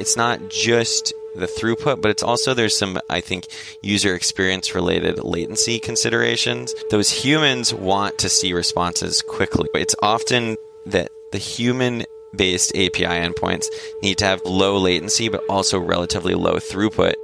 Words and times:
it's 0.00 0.16
not 0.16 0.48
just 0.48 1.12
the 1.34 1.46
throughput, 1.46 2.00
but 2.00 2.10
it's 2.10 2.22
also 2.22 2.54
there's 2.54 2.76
some, 2.76 2.98
I 3.08 3.20
think, 3.20 3.46
user 3.82 4.14
experience 4.14 4.74
related 4.74 5.22
latency 5.22 5.78
considerations. 5.78 6.74
Those 6.90 7.10
humans 7.10 7.72
want 7.72 8.18
to 8.18 8.28
see 8.28 8.52
responses 8.52 9.22
quickly. 9.22 9.68
It's 9.74 9.94
often 10.02 10.56
that 10.86 11.10
the 11.32 11.38
human 11.38 12.04
based 12.34 12.70
API 12.74 13.04
endpoints 13.04 13.66
need 14.02 14.18
to 14.18 14.24
have 14.24 14.42
low 14.44 14.78
latency, 14.78 15.28
but 15.28 15.44
also 15.48 15.78
relatively 15.78 16.34
low 16.34 16.54
throughput. 16.54 17.14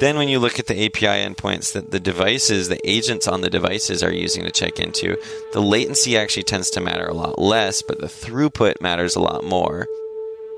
Then, 0.00 0.16
when 0.16 0.28
you 0.28 0.38
look 0.38 0.60
at 0.60 0.68
the 0.68 0.84
API 0.84 1.06
endpoints 1.06 1.72
that 1.72 1.90
the 1.90 1.98
devices, 1.98 2.68
the 2.68 2.78
agents 2.88 3.26
on 3.26 3.40
the 3.40 3.50
devices 3.50 4.04
are 4.04 4.12
using 4.12 4.44
to 4.44 4.52
check 4.52 4.78
into, 4.78 5.16
the 5.52 5.60
latency 5.60 6.16
actually 6.16 6.44
tends 6.44 6.70
to 6.70 6.80
matter 6.80 7.06
a 7.06 7.14
lot 7.14 7.40
less, 7.40 7.82
but 7.82 7.98
the 8.00 8.06
throughput 8.06 8.80
matters 8.80 9.16
a 9.16 9.20
lot 9.20 9.42
more. 9.42 9.88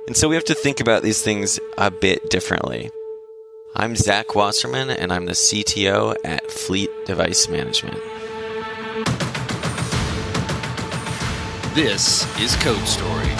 And 0.06 0.16
so 0.16 0.28
we 0.28 0.34
have 0.34 0.44
to 0.46 0.54
think 0.54 0.80
about 0.80 1.02
these 1.02 1.22
things 1.22 1.60
a 1.78 1.90
bit 1.90 2.30
differently. 2.30 2.90
I'm 3.76 3.94
Zach 3.94 4.34
Wasserman, 4.34 4.90
and 4.90 5.12
I'm 5.12 5.26
the 5.26 5.32
CTO 5.32 6.16
at 6.24 6.50
Fleet 6.50 6.90
Device 7.06 7.48
Management. 7.48 8.00
This 11.74 12.26
is 12.40 12.56
Code 12.56 12.84
Story, 12.88 13.30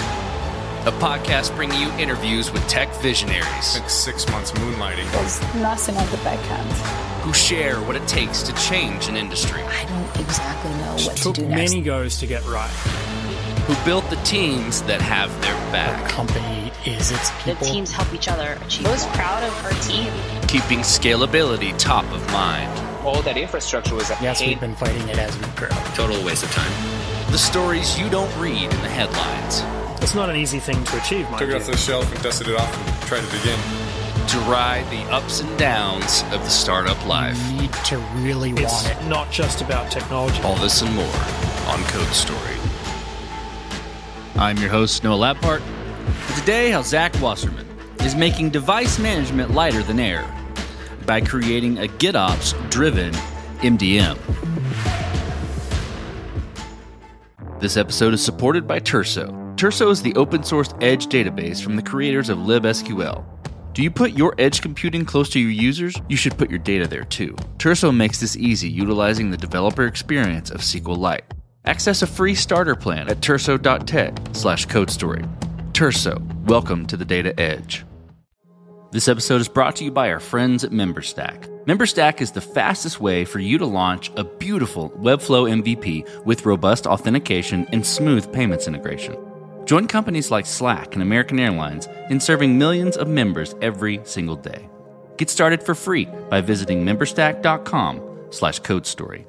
a 0.85 0.93
podcast 1.01 1.53
bringing 1.57 1.81
you 1.81 1.89
interviews 1.99 2.51
with 2.53 2.65
tech 2.69 2.93
visionaries 3.01 3.77
Like 3.77 3.89
six 3.89 4.29
months 4.29 4.51
moonlighting. 4.51 5.11
There's 5.11 5.41
nothing 5.55 5.97
on 5.97 6.09
the 6.09 6.17
back 6.17 6.39
end. 6.49 6.71
who 7.23 7.33
share 7.33 7.81
what 7.81 7.97
it 7.97 8.07
takes 8.07 8.41
to 8.43 8.53
change 8.53 9.09
an 9.09 9.17
industry, 9.17 9.61
I 9.61 9.85
don't 9.85 10.25
exactly 10.25 10.71
know 10.75 10.93
what 11.05 11.17
to 11.17 11.23
took 11.23 11.35
do 11.35 11.45
next. 11.47 11.71
many 11.71 11.81
goes 11.83 12.17
to 12.19 12.27
get 12.27 12.45
right. 12.47 12.71
Who 13.67 13.85
built 13.85 14.09
the 14.09 14.15
teams 14.17 14.81
that 14.83 15.01
have 15.01 15.29
their 15.41 15.53
The 15.67 15.71
back, 15.71 16.09
company 16.09 16.71
is 16.85 17.11
its 17.11 17.31
people. 17.43 17.55
The 17.55 17.65
teams 17.65 17.91
help 17.91 18.13
each 18.13 18.27
other 18.27 18.57
achieve. 18.65 18.83
Most 18.87 19.07
proud 19.09 19.43
of 19.43 19.65
our 19.65 19.71
team. 19.81 20.11
keeping 20.47 20.79
scalability 20.79 21.77
top 21.77 22.05
of 22.11 22.21
mind. 22.31 22.69
all 23.05 23.21
that 23.23 23.37
infrastructure 23.37 23.95
was 23.95 24.09
Yes, 24.21 24.39
paid 24.39 24.49
we've 24.49 24.59
been 24.59 24.75
fighting 24.75 25.07
it 25.09 25.17
as 25.17 25.35
we 25.37 25.45
grow. 25.55 25.69
Total 25.95 26.23
waste 26.25 26.43
of 26.43 26.51
time. 26.51 26.71
The 27.31 27.37
stories 27.37 27.97
you 27.99 28.09
don't 28.09 28.31
read 28.39 28.63
in 28.63 28.69
the 28.81 28.89
headlines. 28.89 29.63
It's 30.03 30.15
not 30.15 30.29
an 30.29 30.35
easy 30.35 30.59
thing 30.59 30.83
to 30.83 30.97
achieve, 30.97 31.25
mind 31.29 31.39
Took 31.39 31.49
it 31.51 31.55
off 31.61 31.65
the 31.67 31.77
shelf 31.77 32.11
and 32.13 32.21
dusted 32.23 32.47
it 32.47 32.55
off 32.59 32.75
and 32.75 33.07
tried 33.07 33.23
it 33.23 33.33
again. 33.41 33.59
To 34.29 34.37
ride 34.49 34.85
the 34.89 35.01
ups 35.11 35.41
and 35.41 35.57
downs 35.59 36.23
of 36.31 36.41
the 36.43 36.49
startup 36.49 37.03
life. 37.05 37.37
You 37.51 37.61
need 37.61 37.73
to 37.85 37.97
really 38.17 38.51
It's 38.51 38.83
want 38.85 38.87
it. 39.01 39.07
not 39.07 39.31
just 39.31 39.61
about 39.61 39.91
technology. 39.91 40.41
All 40.43 40.55
this 40.57 40.81
and 40.81 40.93
more 40.95 41.05
on 41.67 41.79
Code 41.85 42.07
Story. 42.13 42.55
I'm 44.35 44.57
your 44.57 44.69
host, 44.69 45.03
Noah 45.03 45.35
Labhart. 45.35 45.61
And 45.61 46.35
today, 46.37 46.71
how 46.71 46.81
Zach 46.81 47.13
Wasserman 47.21 47.67
is 48.01 48.15
making 48.15 48.49
device 48.49 48.97
management 48.97 49.51
lighter 49.51 49.83
than 49.83 49.99
air 49.99 50.25
by 51.05 51.21
creating 51.21 51.79
a 51.79 51.87
GitOps 51.87 52.53
driven 52.69 53.13
MDM. 53.59 54.17
This 57.59 57.77
episode 57.77 58.13
is 58.13 58.23
supported 58.23 58.65
by 58.65 58.79
Turso. 58.79 59.55
Turso 59.55 59.91
is 59.91 60.01
the 60.01 60.15
open 60.15 60.43
source 60.43 60.73
edge 60.81 61.07
database 61.07 61.61
from 61.61 61.75
the 61.75 61.83
creators 61.83 62.29
of 62.29 62.39
libSQL. 62.39 63.23
Do 63.73 63.83
you 63.83 63.91
put 63.91 64.13
your 64.13 64.33
edge 64.37 64.61
computing 64.61 65.05
close 65.05 65.29
to 65.29 65.39
your 65.39 65.51
users? 65.51 65.95
You 66.09 66.17
should 66.17 66.37
put 66.37 66.49
your 66.49 66.59
data 66.59 66.87
there 66.87 67.05
too. 67.05 67.35
Turso 67.57 67.95
makes 67.95 68.19
this 68.19 68.35
easy 68.35 68.69
utilizing 68.69 69.29
the 69.29 69.37
developer 69.37 69.85
experience 69.85 70.49
of 70.49 70.61
SQLite. 70.61 71.21
Access 71.65 72.01
a 72.01 72.07
free 72.07 72.35
starter 72.35 72.75
plan 72.75 73.07
at 73.09 73.21
turso.tech 73.21 74.17
slash 74.33 74.67
codestory. 74.67 75.27
Turso, 75.73 76.19
welcome 76.45 76.87
to 76.87 76.97
the 76.97 77.05
data 77.05 77.39
edge. 77.39 77.85
This 78.91 79.07
episode 79.07 79.39
is 79.39 79.47
brought 79.47 79.75
to 79.77 79.85
you 79.85 79.91
by 79.91 80.11
our 80.11 80.19
friends 80.19 80.63
at 80.63 80.71
MemberStack. 80.71 81.47
MemberStack 81.65 82.19
is 82.19 82.31
the 82.31 82.41
fastest 82.41 82.99
way 82.99 83.23
for 83.23 83.39
you 83.39 83.57
to 83.57 83.65
launch 83.65 84.11
a 84.17 84.23
beautiful 84.23 84.89
Webflow 84.91 85.61
MVP 85.61 86.25
with 86.25 86.45
robust 86.45 86.87
authentication 86.87 87.67
and 87.71 87.85
smooth 87.85 88.33
payments 88.33 88.67
integration. 88.67 89.15
Join 89.65 89.87
companies 89.87 90.31
like 90.31 90.47
Slack 90.47 90.93
and 90.93 91.03
American 91.03 91.39
Airlines 91.39 91.87
in 92.09 92.19
serving 92.19 92.57
millions 92.57 92.97
of 92.97 93.07
members 93.07 93.55
every 93.61 94.01
single 94.03 94.35
day. 94.35 94.67
Get 95.17 95.29
started 95.29 95.63
for 95.63 95.75
free 95.75 96.05
by 96.29 96.41
visiting 96.41 96.83
memberstack.com 96.83 98.01
slash 98.31 98.59
codestory. 98.61 99.25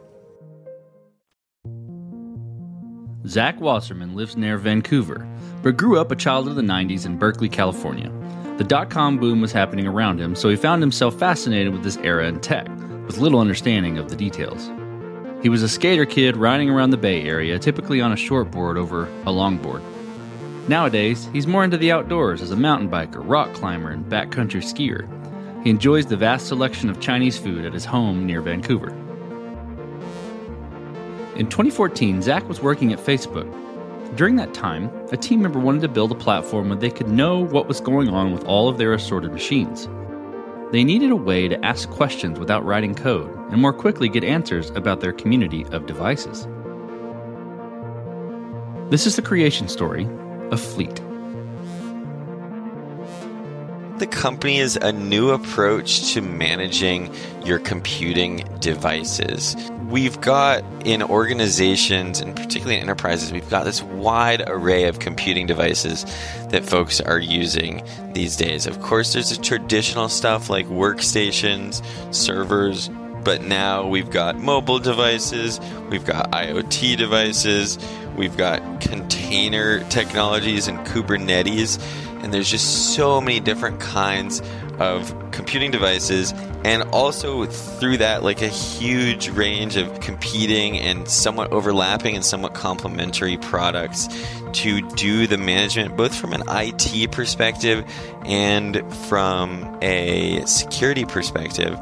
Zach 3.27 3.61
Wasserman 3.61 4.17
lives 4.17 4.37
near 4.37 4.59
Vancouver, 4.59 5.27
but 5.63 5.77
grew 5.77 5.99
up 5.99 6.11
a 6.11 6.17
child 6.17 6.49
of 6.49 6.57
the 6.57 6.63
90s 6.63 7.07
in 7.07 7.19
Berkeley, 7.19 7.49
California. 7.49 8.11
The 8.59 8.65
dot 8.65 8.91
com 8.91 9.19
boom 9.19 9.41
was 9.41 9.53
happening 9.53 9.87
around 9.87 10.21
him, 10.21 10.35
so 10.35 10.49
he 10.49 10.57
found 10.57 10.83
himself 10.83 11.19
fascinated 11.19 11.73
with 11.73 11.85
this 11.85 11.99
era 11.99 12.27
in 12.27 12.41
tech, 12.41 12.69
with 13.07 13.19
little 13.19 13.39
understanding 13.39 13.97
of 13.97 14.09
the 14.09 14.17
details. 14.17 14.71
He 15.41 15.49
was 15.49 15.63
a 15.63 15.69
skater 15.69 16.05
kid 16.05 16.37
riding 16.37 16.69
around 16.69 16.91
the 16.91 16.97
Bay 16.97 17.23
Area, 17.23 17.59
typically 17.61 18.01
on 18.01 18.13
a 18.13 18.17
shortboard 18.17 18.77
over 18.77 19.05
a 19.23 19.31
longboard. 19.31 19.83
Nowadays, 20.69 21.29
he's 21.33 21.47
more 21.47 21.65
into 21.65 21.77
the 21.77 21.93
outdoors 21.93 22.43
as 22.43 22.51
a 22.51 22.57
mountain 22.57 22.91
biker, 22.91 23.23
rock 23.25 23.53
climber, 23.55 23.91
and 23.91 24.05
backcountry 24.05 24.63
skier. 24.63 25.09
He 25.63 25.71
enjoys 25.71 26.07
the 26.07 26.17
vast 26.17 26.49
selection 26.49 26.91
of 26.91 27.01
Chinese 27.01 27.39
food 27.39 27.65
at 27.65 27.73
his 27.73 27.85
home 27.85 28.27
near 28.27 28.41
Vancouver. 28.41 28.97
In 31.37 31.49
2014, 31.49 32.21
Zach 32.21 32.47
was 32.47 32.61
working 32.61 32.93
at 32.93 32.99
Facebook. 32.99 33.49
During 34.17 34.37
that 34.37 34.53
time, 34.53 34.91
a 35.13 35.17
team 35.17 35.41
member 35.41 35.59
wanted 35.59 35.81
to 35.81 35.89
build 35.89 36.13
a 36.13 36.15
platform 36.15 36.69
where 36.69 36.79
they 36.79 36.91
could 36.91 37.09
know 37.09 37.39
what 37.39 37.67
was 37.67 37.81
going 37.81 38.11
on 38.11 38.33
with 38.33 38.45
all 38.45 38.69
of 38.69 38.77
their 38.77 38.93
assorted 38.93 39.33
machines. 39.33 39.89
They 40.73 40.85
needed 40.85 41.11
a 41.11 41.17
way 41.17 41.49
to 41.49 41.65
ask 41.65 41.89
questions 41.89 42.39
without 42.39 42.67
writing 42.67 42.95
code 42.95 43.35
and 43.51 43.63
more 43.63 43.73
quickly 43.73 44.11
get 44.11 44.25
answers 44.25 44.69
about 44.73 45.01
their 45.01 45.15
community 45.15 45.65
of 45.73 45.87
devices. 45.87 46.47
This 48.91 49.07
is 49.07 49.17
the 49.17 49.23
creation 49.23 49.69
story 49.69 50.07
of 50.51 50.61
Fleet. 50.61 51.01
The 54.03 54.09
company 54.09 54.59
is 54.59 54.75
a 54.75 54.91
new 54.91 55.31
approach 55.31 56.13
to 56.15 56.21
managing 56.21 57.15
your 57.45 57.61
computing 57.61 58.45
devices. 58.59 59.55
We've 59.89 60.21
got 60.21 60.65
in 60.85 61.05
organizations 61.05 62.19
and 62.19 62.35
particularly 62.35 62.79
in 62.79 62.83
enterprises, 62.83 63.33
we've 63.33 63.49
got 63.49 63.65
this 63.65 63.81
wide 63.81 64.43
array 64.49 64.89
of 64.89 64.99
computing 64.99 65.47
devices 65.47 66.05
that 66.49 66.65
folks 66.65 67.01
are 67.01 67.21
using 67.21 67.85
these 68.13 68.37
days. 68.37 68.67
Of 68.67 68.81
course, 68.81 69.13
there's 69.13 69.31
the 69.31 69.41
traditional 69.41 70.09
stuff 70.09 70.51
like 70.51 70.67
workstations, 70.67 71.81
servers, 72.13 72.91
but 73.23 73.43
now 73.43 73.87
we've 73.87 74.11
got 74.11 74.37
mobile 74.37 74.81
devices, 74.81 75.61
we've 75.91 76.05
got 76.05 76.29
IoT 76.33 76.97
devices, 76.97 77.79
we've 78.17 78.37
got 78.37 78.81
container 78.81 79.89
technologies 79.91 80.67
and 80.67 80.81
Kubernetes, 80.81 81.81
and 82.23 82.33
there's 82.33 82.51
just 82.51 82.95
so 82.95 83.21
many 83.21 83.41
different 83.41 83.81
kinds 83.81 84.43
of 84.79 85.15
computing 85.33 85.71
devices 85.71 86.33
and 86.65 86.83
also 86.85 87.45
through 87.47 87.97
that 87.99 88.23
like 88.23 88.43
a 88.43 88.49
huge 88.49 89.29
range 89.31 89.77
of 89.77 90.01
competing 90.01 90.79
and 90.79 91.09
somewhat 91.09 91.53
overlapping 91.53 92.15
and 92.15 92.25
somewhat 92.25 92.55
complementary 92.55 93.37
products 93.37 94.09
to 94.53 94.81
do 94.91 95.27
the 95.27 95.39
management 95.39 95.97
both 95.97 96.15
from 96.15 96.33
an 96.33 96.43
IT 96.49 97.11
perspective 97.13 97.85
and 98.25 98.83
from 99.07 99.79
a 99.83 100.45
security 100.47 101.05
perspective. 101.05 101.79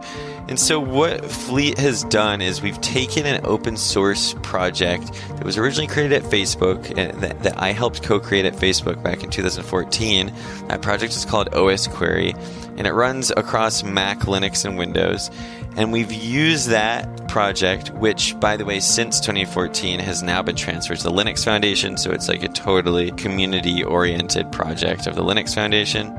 And 0.48 0.58
so, 0.58 0.80
what 0.80 1.24
Fleet 1.24 1.78
has 1.78 2.04
done 2.04 2.40
is 2.40 2.60
we've 2.60 2.80
taken 2.80 3.24
an 3.26 3.40
open 3.44 3.76
source 3.76 4.34
project 4.42 5.12
that 5.28 5.44
was 5.44 5.56
originally 5.56 5.86
created 5.86 6.24
at 6.24 6.30
Facebook 6.30 6.92
and 6.98 7.20
that, 7.20 7.42
that 7.44 7.60
I 7.60 7.72
helped 7.72 8.02
co 8.02 8.18
create 8.18 8.44
at 8.44 8.54
Facebook 8.54 9.02
back 9.02 9.22
in 9.22 9.30
2014. 9.30 10.32
That 10.68 10.82
project 10.82 11.14
is 11.14 11.24
called 11.24 11.50
osquery 11.52 12.34
and 12.76 12.86
it 12.86 12.92
runs 12.92 13.30
across 13.36 13.82
Mac, 13.82 14.20
Linux, 14.20 14.64
and 14.64 14.78
Windows. 14.78 15.30
And 15.76 15.92
we've 15.92 16.12
used 16.12 16.68
that 16.70 17.28
project, 17.28 17.90
which, 17.90 18.38
by 18.40 18.56
the 18.56 18.64
way, 18.64 18.80
since 18.80 19.20
2014 19.20 20.00
has 20.00 20.22
now 20.22 20.42
been 20.42 20.56
transferred 20.56 20.96
to 20.98 21.04
the 21.04 21.12
Linux 21.12 21.44
Foundation. 21.44 21.96
So 21.96 22.10
it's 22.10 22.28
like 22.28 22.42
a 22.42 22.48
totally 22.48 23.12
community 23.12 23.84
oriented 23.84 24.50
project 24.50 25.06
of 25.06 25.14
the 25.14 25.22
Linux 25.22 25.54
Foundation 25.54 26.16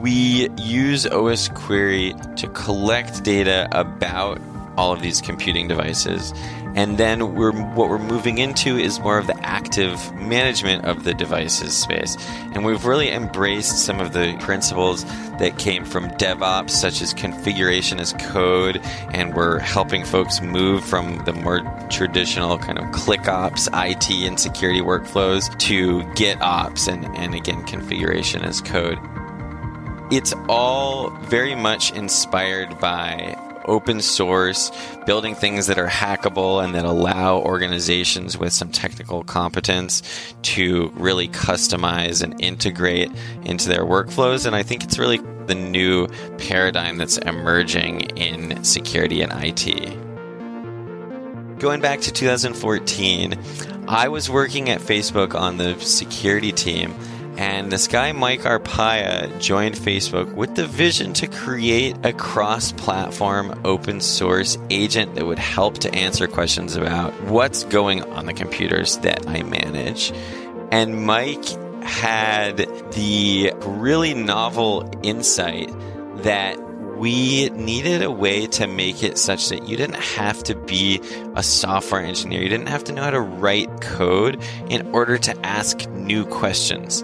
we 0.00 0.48
use 0.56 1.04
osquery 1.06 2.36
to 2.36 2.48
collect 2.48 3.22
data 3.22 3.68
about 3.72 4.40
all 4.76 4.92
of 4.92 5.02
these 5.02 5.20
computing 5.20 5.68
devices. 5.68 6.32
And 6.76 6.98
then 6.98 7.34
we're 7.34 7.52
what 7.52 7.88
we're 7.88 7.98
moving 7.98 8.38
into 8.38 8.78
is 8.78 9.00
more 9.00 9.18
of 9.18 9.26
the 9.26 9.36
active 9.46 10.14
management 10.14 10.84
of 10.84 11.02
the 11.02 11.12
devices 11.12 11.76
space. 11.76 12.16
And 12.54 12.64
we've 12.64 12.84
really 12.84 13.10
embraced 13.10 13.84
some 13.84 13.98
of 13.98 14.12
the 14.12 14.36
principles 14.40 15.04
that 15.38 15.58
came 15.58 15.84
from 15.84 16.08
DevOps, 16.10 16.70
such 16.70 17.02
as 17.02 17.12
configuration 17.12 17.98
as 17.98 18.12
code, 18.14 18.80
and 19.12 19.34
we're 19.34 19.58
helping 19.58 20.04
folks 20.04 20.40
move 20.40 20.84
from 20.84 21.22
the 21.24 21.32
more 21.32 21.60
traditional 21.90 22.56
kind 22.56 22.78
of 22.78 22.90
click 22.92 23.26
ops, 23.26 23.68
IT, 23.74 24.08
and 24.10 24.38
security 24.38 24.80
workflows 24.80 25.56
to 25.58 26.00
GitOps 26.14 26.86
and, 26.86 27.04
and 27.16 27.34
again 27.34 27.64
configuration 27.64 28.42
as 28.42 28.60
code. 28.60 28.98
It's 30.10 30.34
all 30.48 31.10
very 31.26 31.54
much 31.54 31.92
inspired 31.92 32.78
by 32.80 33.36
open 33.66 34.00
source, 34.00 34.72
building 35.06 35.34
things 35.36 35.68
that 35.68 35.78
are 35.78 35.86
hackable 35.86 36.62
and 36.62 36.74
that 36.74 36.84
allow 36.84 37.38
organizations 37.38 38.36
with 38.36 38.52
some 38.52 38.70
technical 38.70 39.22
competence 39.22 40.02
to 40.42 40.90
really 40.96 41.28
customize 41.28 42.22
and 42.22 42.40
integrate 42.40 43.10
into 43.42 43.68
their 43.68 43.84
workflows. 43.84 44.46
And 44.46 44.56
I 44.56 44.64
think 44.64 44.82
it's 44.82 44.98
really 44.98 45.18
the 45.46 45.54
new 45.54 46.08
paradigm 46.38 46.96
that's 46.98 47.18
emerging 47.18 48.00
in 48.16 48.64
security 48.64 49.22
and 49.22 49.32
IT. 49.32 49.96
Going 51.60 51.80
back 51.80 52.00
to 52.00 52.12
2014, 52.12 53.38
I 53.86 54.08
was 54.08 54.28
working 54.30 54.70
at 54.70 54.80
Facebook 54.80 55.34
on 55.38 55.58
the 55.58 55.78
security 55.78 56.50
team 56.52 56.94
and 57.36 57.70
this 57.70 57.88
guy, 57.88 58.12
Mike 58.12 58.40
Arpaia, 58.40 59.40
joined 59.40 59.74
Facebook 59.74 60.34
with 60.34 60.56
the 60.56 60.66
vision 60.66 61.12
to 61.14 61.26
create 61.26 61.96
a 62.04 62.12
cross 62.12 62.72
platform 62.72 63.60
open 63.64 64.00
source 64.00 64.58
agent 64.68 65.14
that 65.14 65.26
would 65.26 65.38
help 65.38 65.78
to 65.78 65.94
answer 65.94 66.26
questions 66.26 66.76
about 66.76 67.12
what's 67.24 67.64
going 67.64 68.02
on 68.12 68.26
the 68.26 68.34
computers 68.34 68.98
that 68.98 69.26
I 69.28 69.42
manage. 69.42 70.12
And 70.70 71.06
Mike 71.06 71.44
had 71.82 72.58
the 72.92 73.52
really 73.64 74.14
novel 74.14 74.90
insight 75.02 75.72
that 76.22 76.58
we 77.00 77.48
needed 77.50 78.02
a 78.02 78.10
way 78.10 78.46
to 78.46 78.66
make 78.66 79.02
it 79.02 79.16
such 79.16 79.48
that 79.48 79.66
you 79.66 79.74
didn't 79.78 80.02
have 80.02 80.42
to 80.42 80.54
be 80.54 81.00
a 81.34 81.42
software 81.42 82.02
engineer. 82.02 82.42
You 82.42 82.50
didn't 82.50 82.68
have 82.68 82.84
to 82.84 82.92
know 82.92 83.02
how 83.02 83.10
to 83.10 83.20
write 83.20 83.80
code 83.80 84.42
in 84.68 84.86
order 84.88 85.16
to 85.16 85.46
ask 85.46 85.88
new 85.88 86.26
questions. 86.26 87.02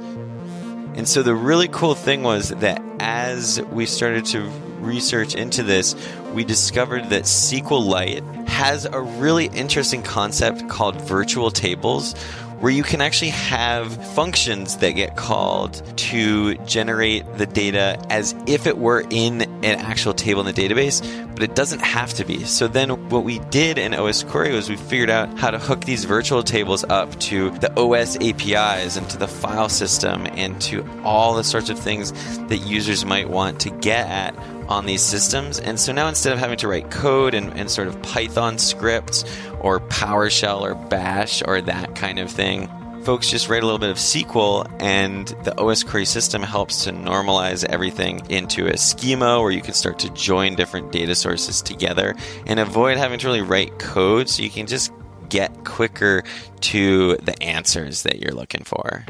And 0.96 1.06
so 1.06 1.22
the 1.22 1.34
really 1.34 1.69
cool 1.69 1.94
thing 1.94 2.22
was 2.22 2.48
that 2.48 2.82
as 3.00 3.60
we 3.70 3.84
started 3.84 4.25
to 4.26 4.40
research 4.81 5.34
into 5.34 5.62
this, 5.62 5.94
we 6.32 6.43
discovered 6.43 7.10
that 7.10 7.25
SQLite 7.25 8.48
has 8.48 8.87
a 8.87 9.00
really 9.00 9.46
interesting 9.46 10.02
concept 10.02 10.69
called 10.69 10.98
virtual 11.02 11.50
tables, 11.50 12.14
where 12.61 12.73
you 12.73 12.82
can 12.82 13.00
actually 13.00 13.31
have 13.31 13.93
functions 14.14 14.79
that 14.79 14.93
get 14.93 15.17
called 15.17 15.82
to 15.97 16.55
generate 16.58 17.25
the 17.37 17.47
data 17.47 17.99
as 18.08 18.35
if 18.47 18.67
it 18.67 18.79
were 18.79 19.05
in 19.11 19.43
an 19.43 19.79
actual 19.81 20.14
table 20.14 20.47
in 20.47 20.55
the 20.55 20.69
database, 20.69 21.03
but 21.35 21.43
it 21.43 21.55
doesn't 21.55 21.81
have 21.81 22.14
to 22.14 22.25
be. 22.25 22.44
So 22.44 22.67
then 22.67 23.11
what 23.11 23.25
we 23.25 23.41
did 23.50 23.76
in 23.76 23.93
osquery 23.93 24.53
was 24.53 24.70
we 24.70 24.76
figured 24.76 25.11
out 25.11 25.38
how 25.38 25.50
to 25.50 25.58
hook 25.58 25.85
these 25.85 26.05
virtual 26.06 26.43
tables 26.43 26.82
up 26.85 27.19
to 27.20 27.50
the 27.58 27.73
OS 27.79 28.17
APIs 28.17 28.97
and 28.97 29.08
to 29.11 29.19
the 29.19 29.29
file 29.29 29.69
system 29.69 30.26
and 30.32 30.58
to 30.62 30.87
all 31.05 31.35
the 31.35 31.44
sorts 31.44 31.69
of 31.69 31.79
things 31.79 32.12
that 32.49 32.58
users 32.58 33.05
might 33.05 33.29
want 33.29 33.61
to 33.61 33.70
get 33.70 34.06
at 34.08 34.35
on 34.69 34.87
these 34.87 35.03
systems. 35.03 35.58
And 35.61 35.79
so 35.79 35.93
now 35.93 36.08
instead 36.08 36.32
of 36.32 36.38
having 36.38 36.58
to 36.58 36.69
write 36.69 36.91
code 36.91 37.35
and, 37.35 37.53
and 37.53 37.70
sort 37.70 37.88
of 37.88 38.00
Python 38.03 38.58
scripts 38.58 39.25
or 39.67 39.81
PowerShell 39.81 40.61
or 40.61 40.77
Bash 40.77 41.43
or 41.45 41.61
that 41.61 41.97
kind 41.97 42.21
of 42.21 42.31
thing, 42.31 42.69
folks 43.03 43.29
just 43.29 43.49
write 43.49 43.65
a 43.65 43.67
little 43.67 43.81
bit 43.81 43.91
of 43.91 43.97
SQL, 43.97 44.71
and 44.81 45.27
the 45.43 45.51
osquery 45.59 46.07
system 46.07 46.41
helps 46.41 46.85
to 46.85 46.93
normalize 46.93 47.65
everything 47.65 48.25
into 48.31 48.69
a 48.69 48.77
schema 48.77 49.41
where 49.41 49.51
you 49.51 49.61
can 49.61 49.75
start 49.75 49.99
to 49.99 50.11
join 50.11 50.55
different 50.55 50.93
data 50.93 51.17
sources 51.17 51.63
together 51.63 52.15
and 52.47 52.61
avoid 52.61 52.97
having 52.97 53.19
to 53.19 53.27
really 53.27 53.43
write 53.43 53.77
code 53.81 54.29
so 54.29 54.45
you 54.45 54.51
can 54.51 54.69
just 54.69 54.93
get 55.29 55.65
quicker 55.65 56.23
to 56.61 57.17
the 57.17 57.43
answers 57.43 58.05
that 58.05 58.21
you're 58.21 58.35
looking 58.35 58.63
for. 58.63 59.05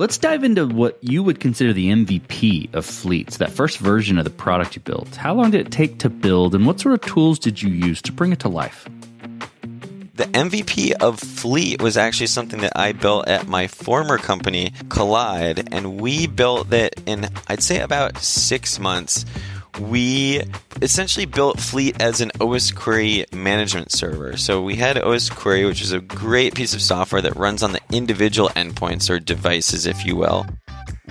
Let's 0.00 0.16
dive 0.16 0.44
into 0.44 0.66
what 0.66 0.96
you 1.02 1.22
would 1.22 1.40
consider 1.40 1.74
the 1.74 1.90
MVP 1.90 2.72
of 2.74 2.86
Fleets, 2.86 3.36
that 3.36 3.50
first 3.50 3.76
version 3.76 4.16
of 4.16 4.24
the 4.24 4.30
product 4.30 4.74
you 4.74 4.80
built. 4.80 5.14
How 5.14 5.34
long 5.34 5.50
did 5.50 5.60
it 5.66 5.70
take 5.70 5.98
to 5.98 6.08
build, 6.08 6.54
and 6.54 6.66
what 6.66 6.80
sort 6.80 6.94
of 6.94 7.02
tools 7.02 7.38
did 7.38 7.60
you 7.60 7.68
use 7.68 8.00
to 8.00 8.10
bring 8.10 8.32
it 8.32 8.40
to 8.40 8.48
life? 8.48 8.88
The 10.14 10.24
MVP 10.24 10.92
of 10.92 11.20
Fleet 11.20 11.82
was 11.82 11.98
actually 11.98 12.28
something 12.28 12.62
that 12.62 12.72
I 12.76 12.92
built 12.92 13.28
at 13.28 13.46
my 13.46 13.66
former 13.66 14.16
company, 14.16 14.72
Kolide, 14.84 15.68
and 15.70 16.00
we 16.00 16.26
built 16.26 16.72
it 16.72 16.98
in, 17.04 17.28
I'd 17.48 17.62
say, 17.62 17.80
about 17.80 18.16
six 18.16 18.78
months 18.78 19.26
we 19.80 20.42
essentially 20.82 21.26
built 21.26 21.58
Fleet 21.58 22.00
as 22.00 22.20
an 22.20 22.30
osquery 22.38 23.32
management 23.34 23.92
server. 23.92 24.36
So 24.36 24.62
we 24.62 24.76
had 24.76 24.96
osquery, 24.96 25.66
which 25.66 25.82
is 25.82 25.92
a 25.92 26.00
great 26.00 26.54
piece 26.54 26.74
of 26.74 26.82
software 26.82 27.22
that 27.22 27.36
runs 27.36 27.62
on 27.62 27.72
the 27.72 27.80
individual 27.92 28.50
endpoints 28.50 29.10
or 29.10 29.18
devices, 29.18 29.86
if 29.86 30.04
you 30.04 30.16
will. 30.16 30.46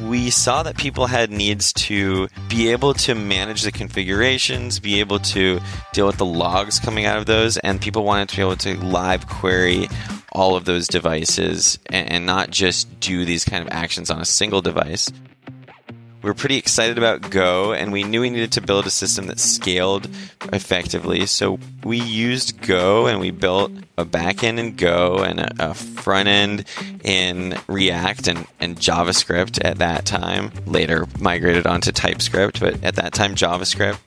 We 0.02 0.30
saw 0.30 0.64
that 0.64 0.78
people 0.78 1.08
had 1.08 1.30
needs 1.30 1.74
to 1.74 2.30
be 2.48 2.70
able 2.70 2.94
to 2.96 3.16
manage 3.16 3.64
the 3.64 3.72
configurations, 3.72 4.80
be 4.80 5.00
able 5.02 5.20
to 5.20 5.60
deal 5.92 6.08
with 6.08 6.18
the 6.18 6.26
logs 6.26 6.80
coming 6.80 7.06
out 7.06 7.18
of 7.18 7.26
those, 7.26 7.58
and 7.58 7.82
people 7.82 8.06
wanted 8.06 8.30
to 8.30 8.36
be 8.38 8.42
able 8.42 8.56
to 8.58 8.78
live 8.78 9.28
query 9.28 9.90
all 10.32 10.56
of 10.56 10.66
those 10.66 10.88
devices 10.88 11.80
and, 11.88 12.26
not 12.26 12.52
just 12.52 13.00
do 13.00 13.26
these 13.26 13.44
kind 13.44 13.62
of 13.66 13.70
actions 13.72 14.12
on 14.12 14.22
a 14.22 14.26
single 14.26 14.62
device 14.62 15.12
we 16.22 16.30
were 16.30 16.34
pretty 16.34 16.58
excited 16.58 16.98
about 16.98 17.30
Go, 17.30 17.72
and 17.72 17.92
we 17.94 18.04
knew 18.04 18.22
we 18.22 18.30
needed 18.30 18.52
to 18.54 18.62
build 18.62 18.86
a 18.86 18.90
system 18.90 19.28
that 19.28 19.40
scaled 19.40 20.10
effectively. 20.52 21.26
So 21.26 21.60
we 21.84 22.00
used 22.00 22.62
Go, 22.62 23.08
and 23.08 23.20
we 23.20 23.32
built 23.32 23.72
a 23.98 24.06
backend 24.06 24.60
in 24.60 24.76
Go 24.76 25.20
and 25.20 25.40
a, 25.40 25.72
a 25.72 25.74
front 25.74 26.28
end 26.28 26.66
in 27.04 27.56
React 27.68 28.28
and, 28.28 28.48
and 28.60 28.78
JavaScript 28.78 29.64
at 29.64 29.78
that 29.78 30.06
time. 30.06 30.52
Later 30.66 31.08
migrated 31.20 31.66
onto 31.66 31.92
TypeScript, 31.92 32.60
but 32.60 32.84
at 32.84 32.96
that 32.96 33.14
time 33.14 33.36
JavaScript. 33.36 34.00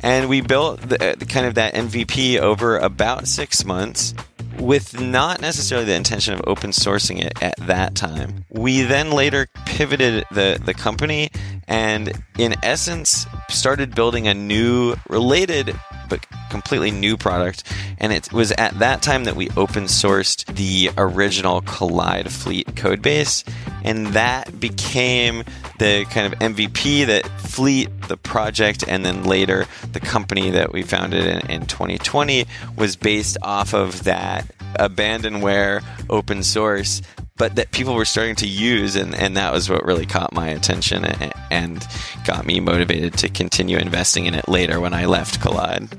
And 0.00 0.28
we 0.28 0.40
built 0.40 0.80
the, 0.80 1.16
the 1.18 1.26
kind 1.26 1.46
of 1.46 1.56
that 1.56 1.74
MVP 1.74 2.38
over 2.38 2.78
about 2.78 3.26
six 3.26 3.64
months 3.64 4.14
with 4.58 5.00
not 5.00 5.40
necessarily 5.40 5.86
the 5.86 5.94
intention 5.94 6.34
of 6.34 6.42
open 6.46 6.70
sourcing 6.70 7.20
it 7.20 7.40
at 7.42 7.56
that 7.66 7.94
time. 7.94 8.44
We 8.50 8.82
then 8.82 9.10
later 9.10 9.48
pivoted 9.66 10.24
the, 10.30 10.60
the 10.64 10.74
company 10.74 11.30
and, 11.66 12.12
in 12.38 12.54
essence, 12.62 13.26
started 13.48 13.94
building 13.94 14.26
a 14.26 14.34
new, 14.34 14.96
related, 15.08 15.78
but 16.08 16.26
completely 16.50 16.90
new 16.90 17.16
product. 17.16 17.64
And 17.98 18.12
it 18.12 18.32
was 18.32 18.52
at 18.52 18.78
that 18.78 19.02
time 19.02 19.24
that 19.24 19.36
we 19.36 19.48
open 19.56 19.84
sourced 19.84 20.44
the 20.54 20.90
original 20.96 21.62
Kolide 21.62 22.30
Fleet 22.30 22.66
codebase. 22.68 23.44
And 23.84 24.08
that 24.08 24.58
became 24.58 25.44
the 25.78 26.06
kind 26.10 26.32
of 26.32 26.38
MVP 26.38 27.06
that 27.06 27.26
Fleet, 27.40 27.88
the 28.08 28.16
project, 28.16 28.84
and 28.86 29.04
then 29.04 29.24
later 29.24 29.66
the 29.92 30.00
company 30.00 30.50
that 30.50 30.72
we 30.72 30.82
founded 30.82 31.26
in, 31.26 31.50
in 31.50 31.66
2020 31.66 32.46
was 32.76 32.96
based 32.96 33.36
off 33.42 33.74
of 33.74 34.04
that 34.04 34.46
abandonware 34.78 35.82
open 36.10 36.42
source 36.42 37.02
but 37.38 37.54
that 37.56 37.70
people 37.70 37.94
were 37.94 38.04
starting 38.04 38.34
to 38.36 38.46
use, 38.46 38.96
and, 38.96 39.14
and 39.14 39.36
that 39.36 39.52
was 39.52 39.70
what 39.70 39.84
really 39.84 40.06
caught 40.06 40.34
my 40.34 40.48
attention 40.48 41.04
and, 41.04 41.32
and 41.50 41.86
got 42.24 42.44
me 42.44 42.60
motivated 42.60 43.14
to 43.18 43.28
continue 43.28 43.78
investing 43.78 44.26
in 44.26 44.34
it 44.34 44.48
later 44.48 44.80
when 44.80 44.92
I 44.92 45.06
left 45.06 45.40
Kolide. 45.40 45.96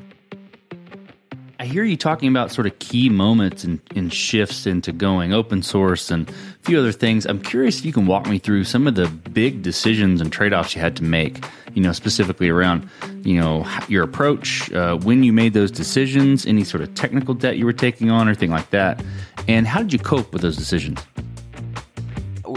I 1.62 1.66
hear 1.66 1.84
you 1.84 1.98
talking 1.98 2.30
about 2.30 2.54
sort 2.54 2.68
of 2.68 2.80
key 2.80 3.10
moments 3.10 3.66
and, 3.66 3.82
shifts 4.14 4.66
into 4.66 4.94
going 4.94 5.34
open 5.34 5.62
source 5.62 6.10
and 6.10 6.28
a 6.30 6.34
few 6.62 6.80
other 6.80 6.94
things. 6.94 7.26
I'm 7.26 7.42
curious 7.42 7.80
if 7.80 7.86
you 7.86 7.92
can 7.92 8.08
walk 8.08 8.28
me 8.28 8.40
through 8.40 8.64
some 8.64 8.88
of 8.88 8.96
the 8.96 9.08
big 9.08 9.62
decisions 9.62 10.22
and 10.22 10.32
trade 10.32 10.54
offs 10.54 10.74
you 10.74 10.82
had 10.82 10.96
to 10.96 11.04
make, 11.04 11.44
you 11.74 11.82
know, 11.84 11.92
specifically 11.92 12.48
around, 12.48 12.90
you 13.24 13.38
know, 13.42 13.68
your 13.90 14.06
approach, 14.06 14.72
uh, 14.72 14.96
when 15.00 15.22
you 15.22 15.34
made 15.34 15.54
those 15.54 15.70
decisions, 15.70 16.46
any 16.46 16.64
sort 16.64 16.82
of 16.82 16.96
technical 16.96 17.34
debt 17.34 17.58
you 17.58 17.66
were 17.66 17.74
taking 17.74 18.10
on 18.10 18.28
or 18.28 18.32
anything 18.32 18.52
like 18.52 18.70
that. 18.70 19.04
And 19.50 19.68
how 19.68 19.82
did 19.82 19.92
you 19.92 20.00
cope 20.00 20.32
with 20.32 20.42
those 20.42 20.56
decisions? 20.56 21.06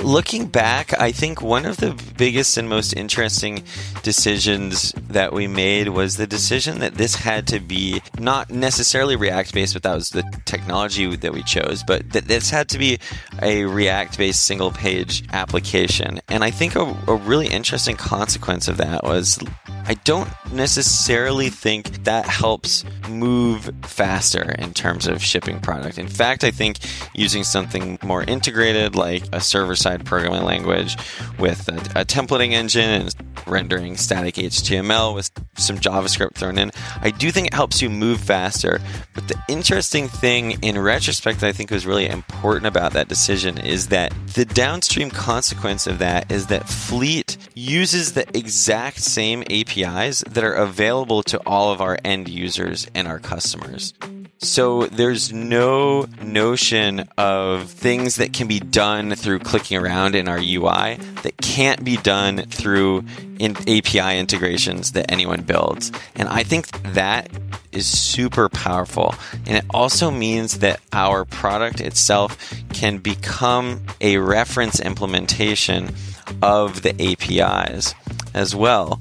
Looking 0.03 0.47
back, 0.47 0.99
I 1.01 1.13
think 1.13 1.41
one 1.41 1.67
of 1.67 1.77
the 1.79 1.99
biggest 2.17 2.57
and 2.57 2.69
most 2.69 2.95
interesting 2.95 3.63
decisions 4.03 4.93
that 5.09 5.33
we 5.33 5.47
made 5.47 5.89
was 5.89 6.17
the 6.17 6.27
decision 6.27 6.81
that 6.81 6.95
this 6.95 7.15
had 7.15 7.47
to 7.49 7.61
be 7.61 8.03
not 8.19 8.51
necessarily 8.51 9.17
React 9.17 9.55
based, 9.55 9.75
but 9.75 9.83
that 9.83 9.95
was 9.95 10.11
the 10.11 10.23
technology 10.45 11.15
that 11.17 11.33
we 11.33 11.43
chose, 11.43 11.83
but 11.83 12.11
that 12.13 12.27
this 12.27 12.51
had 12.51 12.69
to 12.71 12.79
be 12.79 12.99
a 13.41 13.65
React 13.65 14.19
based 14.19 14.45
single 14.45 14.71
page 14.71 15.25
application. 15.33 16.21
And 16.29 16.45
I 16.45 16.51
think 16.51 16.77
a, 16.77 16.97
a 17.07 17.15
really 17.15 17.47
interesting 17.47 17.97
consequence 17.97 18.69
of 18.69 18.77
that 18.79 19.05
was 19.05 19.39
I 19.87 19.95
don't 20.05 20.29
necessarily 20.53 21.51
think 21.51 22.05
that 22.05 22.27
helps 22.27 22.85
move 23.09 23.71
faster 23.83 24.55
in 24.59 24.75
terms 24.75 25.07
of 25.07 25.23
shipping 25.23 25.61
product. 25.61 25.99
In 25.99 26.09
fact, 26.09 26.45
I 26.45 26.51
think 26.51 26.79
using 27.15 27.45
something 27.45 27.99
more 28.03 28.23
integrated 28.23 28.95
like 28.95 29.25
a 29.33 29.41
server 29.41 29.77
side 29.77 30.05
programming 30.05 30.43
language 30.43 30.97
with 31.39 31.69
a, 31.69 32.01
a 32.01 32.05
templating 32.05 32.53
engine 32.53 32.89
and 32.89 33.15
rendering 33.47 33.97
static 33.97 34.35
HTML 34.37 35.15
with 35.15 35.31
some 35.57 35.79
JavaScript 35.79 36.35
thrown 36.35 36.59
in. 36.59 36.71
I 37.01 37.11
do 37.11 37.31
think 37.31 37.49
it 37.49 37.55
helps 37.55 37.83
you 37.83 37.91
move 37.91 38.21
faster. 38.21 38.81
But 39.15 39.29
the 39.29 39.41
interesting 39.49 40.09
thing 40.09 40.53
in 40.63 40.79
retrospect 40.79 41.41
that 41.41 41.49
I 41.49 41.53
think 41.53 41.71
was 41.71 41.87
really 41.87 42.09
important 42.09 42.67
about 42.67 42.93
that 42.93 43.09
decision 43.09 43.59
is 43.59 43.89
that 43.89 44.13
the 44.35 44.45
downstream 44.45 45.11
consequence 45.11 45.87
of 45.87 45.99
that 45.99 46.31
is 46.31 46.47
that 46.47 46.69
Fleet 46.69 47.37
uses 47.55 48.13
the 48.13 48.27
exact 48.37 49.01
same 49.01 49.43
APIs 49.51 50.25
that 50.29 50.42
are 50.43 50.55
available 50.55 51.23
to 51.25 51.39
all 51.47 51.73
of 51.73 51.81
our 51.81 51.99
end 52.05 52.29
users 52.29 52.87
and 52.95 53.07
our 53.09 53.19
customers. 53.19 53.95
So 54.43 54.87
there's 54.87 55.33
no 55.33 56.07
notion 56.21 57.09
of 57.17 57.71
things 57.71 58.17
that 58.17 58.33
can 58.33 58.49
be 58.49 58.59
done 58.59 59.15
through 59.15 59.39
clicking 59.39 59.79
around 59.79 60.17
in 60.17 60.27
our 60.27 60.41
UI 60.41 60.97
that 61.23 61.37
can't 61.41 61.85
be 61.85 61.97
done 61.97 62.39
through 62.39 63.05
in 63.39 63.57
API 63.69 64.19
integrations 64.19 64.93
that 64.93 65.13
anyone 65.13 65.43
builds. 65.43 65.93
And 66.17 66.29
I 66.29 66.43
think 66.43 66.71
that 66.95 67.31
is 67.71 67.87
super 67.87 68.49
powerful. 68.49 69.15
And 69.47 69.59
it 69.59 69.65
also 69.71 70.11
means 70.11 70.59
that 70.59 70.81
our 70.93 71.25
product 71.25 71.81
itself 71.81 72.37
can 72.73 72.99
become 72.99 73.83
a 74.01 74.17
reference 74.17 74.81
implementation 74.81 75.95
of 76.43 76.83
the 76.83 77.01
APIs 77.01 77.95
as 78.35 78.57
well 78.57 79.01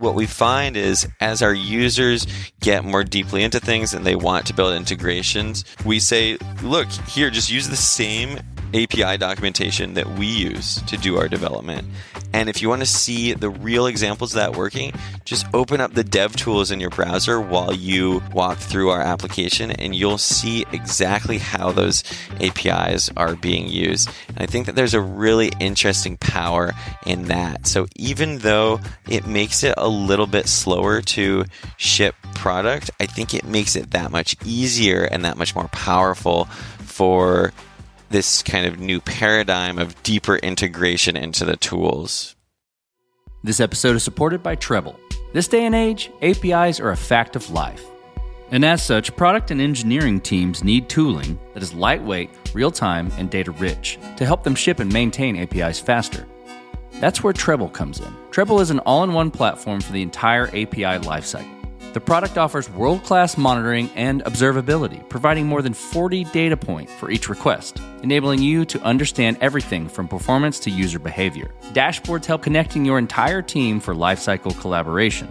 what 0.00 0.14
we 0.14 0.26
find 0.26 0.76
is 0.76 1.06
as 1.20 1.42
our 1.42 1.54
users 1.54 2.26
get 2.60 2.84
more 2.84 3.04
deeply 3.04 3.42
into 3.42 3.60
things 3.60 3.94
and 3.94 4.04
they 4.04 4.16
want 4.16 4.46
to 4.46 4.54
build 4.54 4.74
integrations, 4.74 5.64
we 5.84 6.00
say, 6.00 6.38
look, 6.62 6.88
here, 7.08 7.30
just 7.30 7.50
use 7.50 7.68
the 7.68 7.76
same 7.76 8.40
API 8.74 9.16
documentation 9.18 9.94
that 9.94 10.08
we 10.18 10.26
use 10.26 10.82
to 10.82 10.96
do 10.96 11.16
our 11.16 11.28
development. 11.28 11.88
And 12.32 12.48
if 12.48 12.62
you 12.62 12.68
want 12.68 12.82
to 12.82 12.86
see 12.86 13.32
the 13.32 13.50
real 13.50 13.86
examples 13.86 14.32
of 14.32 14.36
that 14.36 14.56
working, 14.56 14.92
just 15.24 15.46
open 15.52 15.80
up 15.80 15.94
the 15.94 16.04
dev 16.04 16.36
tools 16.36 16.70
in 16.70 16.80
your 16.80 16.90
browser 16.90 17.40
while 17.40 17.74
you 17.74 18.22
walk 18.32 18.58
through 18.58 18.90
our 18.90 19.00
application 19.00 19.70
and 19.72 19.94
you'll 19.94 20.18
see 20.18 20.64
exactly 20.72 21.38
how 21.38 21.72
those 21.72 22.04
APIs 22.40 23.10
are 23.16 23.34
being 23.34 23.68
used. 23.68 24.08
And 24.28 24.38
I 24.38 24.46
think 24.46 24.66
that 24.66 24.76
there's 24.76 24.94
a 24.94 25.00
really 25.00 25.50
interesting 25.58 26.16
power 26.18 26.72
in 27.06 27.24
that. 27.24 27.66
So 27.66 27.86
even 27.96 28.38
though 28.38 28.80
it 29.08 29.26
makes 29.26 29.64
it 29.64 29.74
a 29.76 29.88
little 29.88 30.26
bit 30.26 30.46
slower 30.46 31.00
to 31.02 31.44
ship 31.76 32.14
product, 32.34 32.90
I 33.00 33.06
think 33.06 33.34
it 33.34 33.44
makes 33.44 33.74
it 33.74 33.90
that 33.90 34.10
much 34.10 34.36
easier 34.44 35.02
and 35.02 35.24
that 35.24 35.36
much 35.36 35.54
more 35.54 35.68
powerful 35.68 36.44
for 36.78 37.52
this 38.10 38.42
kind 38.42 38.66
of 38.66 38.80
new 38.80 39.00
paradigm 39.00 39.78
of 39.78 40.00
deeper 40.02 40.36
integration 40.36 41.16
into 41.16 41.44
the 41.44 41.56
tools. 41.56 42.34
This 43.44 43.60
episode 43.60 43.96
is 43.96 44.02
supported 44.02 44.42
by 44.42 44.56
Treblle. 44.56 44.96
This 45.32 45.46
day 45.46 45.64
and 45.64 45.76
age, 45.76 46.10
APIs 46.20 46.80
are 46.80 46.90
a 46.90 46.96
fact 46.96 47.36
of 47.36 47.50
life. 47.50 47.84
And 48.50 48.64
as 48.64 48.84
such, 48.84 49.14
product 49.16 49.52
and 49.52 49.60
engineering 49.60 50.20
teams 50.20 50.64
need 50.64 50.88
tooling 50.88 51.38
that 51.54 51.62
is 51.62 51.72
lightweight, 51.72 52.30
real 52.52 52.72
time, 52.72 53.12
and 53.16 53.30
data 53.30 53.52
rich 53.52 53.96
to 54.16 54.26
help 54.26 54.42
them 54.42 54.56
ship 54.56 54.80
and 54.80 54.92
maintain 54.92 55.36
APIs 55.36 55.78
faster. 55.78 56.26
That's 56.94 57.22
where 57.22 57.32
Treblle 57.32 57.72
comes 57.72 58.00
in. 58.00 58.12
Treblle 58.32 58.60
is 58.60 58.70
an 58.70 58.80
all 58.80 59.04
in 59.04 59.12
one 59.12 59.30
platform 59.30 59.80
for 59.80 59.92
the 59.92 60.02
entire 60.02 60.48
API 60.48 60.98
lifecycle. 61.06 61.59
The 61.92 62.00
product 62.00 62.38
offers 62.38 62.70
world 62.70 63.02
class 63.02 63.36
monitoring 63.36 63.90
and 63.96 64.22
observability, 64.22 65.08
providing 65.08 65.46
more 65.46 65.60
than 65.60 65.74
40 65.74 66.22
data 66.24 66.56
points 66.56 66.92
for 66.94 67.10
each 67.10 67.28
request, 67.28 67.80
enabling 68.04 68.40
you 68.40 68.64
to 68.66 68.80
understand 68.82 69.38
everything 69.40 69.88
from 69.88 70.06
performance 70.06 70.60
to 70.60 70.70
user 70.70 71.00
behavior. 71.00 71.52
Dashboards 71.72 72.26
help 72.26 72.42
connecting 72.42 72.84
your 72.84 72.96
entire 72.96 73.42
team 73.42 73.80
for 73.80 73.92
lifecycle 73.92 74.56
collaboration. 74.60 75.28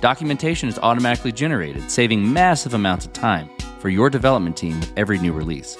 Documentation 0.00 0.68
is 0.68 0.80
automatically 0.80 1.30
generated, 1.30 1.88
saving 1.88 2.32
massive 2.32 2.74
amounts 2.74 3.06
of 3.06 3.12
time 3.12 3.48
for 3.78 3.88
your 3.88 4.10
development 4.10 4.56
team 4.56 4.80
with 4.80 4.92
every 4.96 5.18
new 5.18 5.32
release. 5.32 5.76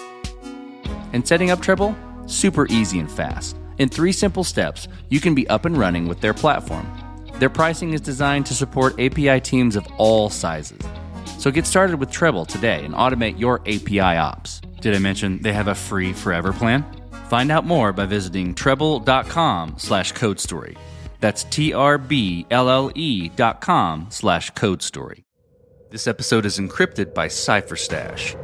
And 1.12 1.26
setting 1.26 1.50
up 1.50 1.58
Treblle? 1.58 1.96
Super 2.30 2.68
easy 2.68 3.00
and 3.00 3.10
fast. 3.10 3.56
In 3.78 3.88
three 3.88 4.12
simple 4.12 4.44
steps, 4.44 4.86
you 5.08 5.18
can 5.18 5.34
be 5.34 5.48
up 5.48 5.64
and 5.64 5.76
running 5.76 6.06
with 6.06 6.20
their 6.20 6.34
platform 6.34 6.86
their 7.40 7.50
pricing 7.50 7.92
is 7.92 8.00
designed 8.00 8.46
to 8.46 8.54
support 8.54 9.00
API 9.00 9.40
teams 9.40 9.74
of 9.74 9.86
all 9.96 10.30
sizes. 10.30 10.80
So 11.38 11.50
get 11.50 11.66
started 11.66 11.98
with 11.98 12.10
Treblle 12.10 12.46
today 12.46 12.84
and 12.84 12.94
automate 12.94 13.38
your 13.38 13.60
API 13.60 14.00
ops. 14.00 14.60
Did 14.80 14.94
I 14.94 14.98
mention 14.98 15.40
they 15.42 15.52
have 15.52 15.68
a 15.68 15.74
free 15.74 16.12
forever 16.12 16.52
plan? 16.52 16.84
Find 17.28 17.50
out 17.50 17.64
more 17.64 17.92
by 17.92 18.06
visiting 18.06 18.54
treblle.com 18.54 19.74
slash 19.78 20.12
code 20.12 20.38
story. 20.38 20.76
That's 21.20 21.44
T-R-B-L-L-E 21.44 23.28
dot 23.36 23.60
com 23.60 24.06
slash 24.10 24.50
code 24.50 24.82
story. 24.82 25.24
This 25.90 26.06
episode 26.06 26.46
is 26.46 26.58
encrypted 26.58 27.14
by 27.14 27.28
CipherStash. 27.28 28.36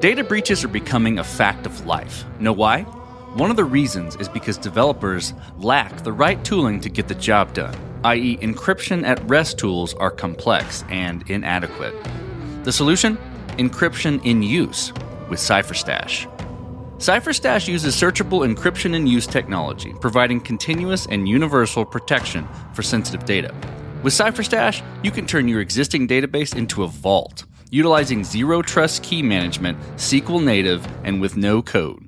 Data 0.00 0.24
breaches 0.24 0.64
are 0.64 0.68
becoming 0.68 1.18
a 1.18 1.24
fact 1.24 1.66
of 1.66 1.86
life. 1.86 2.24
Know 2.40 2.52
why? 2.52 2.86
One 3.34 3.50
of 3.50 3.56
the 3.56 3.64
reasons 3.64 4.14
is 4.16 4.28
because 4.28 4.56
developers 4.56 5.34
lack 5.58 6.04
the 6.04 6.12
right 6.12 6.42
tooling 6.44 6.80
to 6.80 6.88
get 6.88 7.08
the 7.08 7.16
job 7.16 7.52
done 7.52 7.74
i.e., 8.04 8.36
encryption 8.36 9.02
at 9.02 9.18
rest 9.28 9.58
tools 9.58 9.94
are 9.94 10.10
complex 10.10 10.84
and 10.90 11.28
inadequate. 11.30 11.94
The 12.62 12.70
solution? 12.70 13.16
Encryption 13.58 14.24
in 14.24 14.42
use 14.42 14.92
with 15.28 15.40
CipherStash. 15.40 16.30
CipherStash 16.98 17.66
uses 17.66 17.96
searchable 17.96 18.46
encryption 18.46 18.94
in 18.94 19.06
use 19.06 19.26
technology, 19.26 19.94
providing 20.00 20.38
continuous 20.38 21.06
and 21.06 21.28
universal 21.28 21.84
protection 21.84 22.46
for 22.74 22.82
sensitive 22.82 23.24
data. 23.24 23.54
With 24.02 24.12
CipherStash, 24.12 24.84
you 25.02 25.10
can 25.10 25.26
turn 25.26 25.48
your 25.48 25.60
existing 25.62 26.06
database 26.06 26.54
into 26.54 26.84
a 26.84 26.88
vault, 26.88 27.44
utilizing 27.70 28.22
zero 28.22 28.60
trust 28.60 29.02
key 29.02 29.22
management, 29.22 29.78
SQL 29.96 30.44
native, 30.44 30.86
and 31.04 31.22
with 31.22 31.38
no 31.38 31.62
code. 31.62 32.03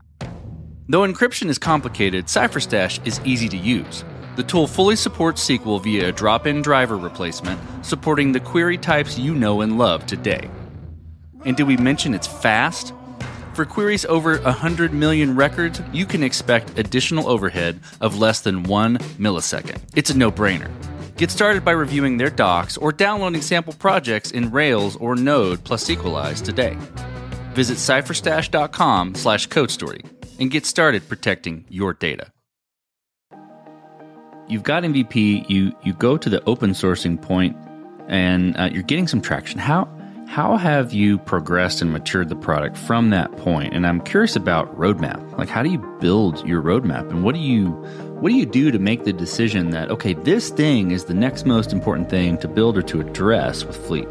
Though 0.89 1.01
encryption 1.01 1.49
is 1.49 1.59
complicated, 1.59 2.27
CipherStash 2.27 3.05
is 3.05 3.21
easy 3.25 3.49
to 3.49 3.57
use. 3.57 4.05
The 4.37 4.45
tool 4.45 4.69
fully 4.69 4.95
supports 4.95 5.45
SQL 5.45 5.83
via 5.83 6.09
a 6.09 6.13
drop 6.13 6.47
in 6.47 6.63
driver 6.63 6.97
replacement, 6.97 7.59
supporting 7.85 8.31
the 8.31 8.39
query 8.39 8.79
types 8.79 9.19
you 9.19 9.35
know 9.35 9.63
and 9.63 9.79
love 9.79 10.07
today. 10.07 10.49
And 11.45 11.57
did 11.57 11.67
we 11.67 11.77
mention 11.77 12.15
it's 12.15 12.29
fast? 12.29 12.93
For 13.55 13.65
queries 13.65 14.05
over 14.05 14.39
100 14.39 14.93
million 14.93 15.35
records, 15.35 15.83
you 15.93 16.07
can 16.07 16.23
expect 16.23 16.79
additional 16.79 17.29
overhead 17.29 17.81
of 18.01 18.19
less 18.19 18.43
than 18.43 18.63
one 18.63 18.99
millisecond. 19.19 19.81
It's 19.97 20.11
a 20.11 20.17
no 20.17 20.31
brainer. 20.31 20.71
Get 21.17 21.33
started 21.33 21.65
by 21.65 21.73
reviewing 21.73 22.19
their 22.19 22.31
docs 22.31 22.77
or 22.77 22.93
downloading 22.93 23.41
sample 23.41 23.73
projects 23.73 24.31
in 24.31 24.53
Rails 24.53 24.95
or 24.97 25.17
Node 25.17 25.65
plus 25.65 25.85
Sequelize 25.89 26.45
today. 26.45 26.77
Visit 27.55 27.79
cipherstash.com 27.79 29.15
slash 29.15 29.49
codestory 29.49 30.16
and 30.39 30.51
get 30.51 30.67
started 30.67 31.09
protecting 31.09 31.65
your 31.69 31.93
data 31.93 32.33
you've 34.49 34.63
got 34.63 34.83
MVP, 34.83 35.49
you 35.49 35.73
you 35.83 35.93
go 35.95 36.17
to 36.17 36.29
the 36.29 36.43
open 36.45 36.71
sourcing 36.71 37.21
point, 37.21 37.57
and 38.09 38.57
uh, 38.59 38.69
you're 38.73 38.83
getting 38.83 39.09
some 39.09 39.21
traction. 39.21 39.59
How 39.59 39.89
how 40.29 40.57
have 40.57 40.93
you 40.93 41.19
progressed 41.19 41.83
and 41.83 41.93
matured 41.93 42.29
the 42.29 42.37
product 42.37 42.77
from 42.77 43.11
that 43.11 43.35
point? 43.37 43.75
And 43.75 43.87
I'm 43.87 44.01
curious 44.01 44.35
about 44.35 44.77
roadmap. 44.77 45.39
Like, 45.39 45.49
how 45.49 45.63
do 45.63 45.71
you 45.71 45.79
build 46.01 46.47
your 46.47 46.63
roadmap, 46.63 47.11
and 47.11 47.23
what 47.23 47.35
do 47.35 47.41
you 47.41 47.71
what 48.21 48.31
do 48.31 48.37
you 48.37 48.47
do 48.47 48.71
to 48.71 48.79
make 48.79 49.05
the 49.05 49.13
decision 49.13 49.71
that 49.71 49.91
okay, 49.91 50.15
this 50.15 50.51
thing 50.51 50.91
is 50.91 51.05
the 51.05 51.15
next 51.15 51.47
most 51.47 51.73
important 51.73 52.11
thing 52.11 52.39
to 52.39 52.49
build 52.49 52.77
or 52.77 52.83
to 52.83 53.01
address 53.01 53.65
with 53.65 53.77
Fleet? 53.77 54.09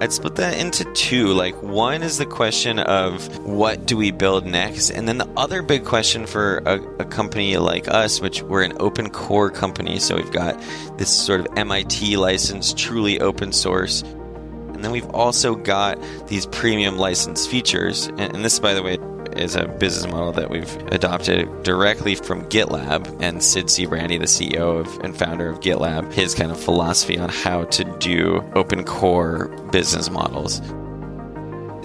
I'd 0.00 0.12
split 0.12 0.34
that 0.36 0.58
into 0.58 0.84
two. 0.94 1.28
Like, 1.28 1.60
one 1.62 2.02
is 2.02 2.18
the 2.18 2.26
question 2.26 2.78
of 2.80 3.38
what 3.46 3.86
do 3.86 3.96
we 3.96 4.10
build 4.10 4.46
next? 4.46 4.90
And 4.90 5.06
then 5.06 5.18
the 5.18 5.28
other 5.36 5.62
big 5.62 5.84
question 5.84 6.26
for 6.26 6.58
a, 6.66 6.80
a 6.98 7.04
company 7.04 7.56
like 7.56 7.86
us, 7.88 8.20
which 8.20 8.42
we're 8.42 8.62
an 8.62 8.74
open 8.80 9.10
core 9.10 9.50
company, 9.50 9.98
so 10.00 10.16
we've 10.16 10.32
got 10.32 10.60
this 10.98 11.08
sort 11.08 11.40
of 11.40 11.46
MIT 11.56 12.16
license, 12.16 12.74
truly 12.74 13.20
open 13.20 13.52
source. 13.52 14.02
And 14.02 14.82
then 14.84 14.90
we've 14.90 15.10
also 15.10 15.54
got 15.54 15.98
these 16.26 16.46
premium 16.46 16.98
license 16.98 17.46
features. 17.46 18.08
And, 18.08 18.20
and 18.20 18.44
this, 18.44 18.58
by 18.58 18.74
the 18.74 18.82
way, 18.82 18.98
is 19.36 19.56
a 19.56 19.66
business 19.66 20.10
model 20.10 20.32
that 20.32 20.50
we've 20.50 20.76
adopted 20.92 21.62
directly 21.62 22.14
from 22.14 22.44
GitLab 22.46 23.20
and 23.20 23.42
Sid 23.42 23.66
Sijbrandij, 23.66 24.18
the 24.18 24.26
CEO 24.26 24.80
of, 24.80 25.04
and 25.04 25.16
founder 25.16 25.48
of 25.48 25.60
GitLab, 25.60 26.12
his 26.12 26.34
kind 26.34 26.50
of 26.50 26.60
philosophy 26.60 27.18
on 27.18 27.28
how 27.28 27.64
to 27.64 27.84
do 27.98 28.42
open 28.54 28.84
core 28.84 29.48
business 29.70 30.10
models. 30.10 30.60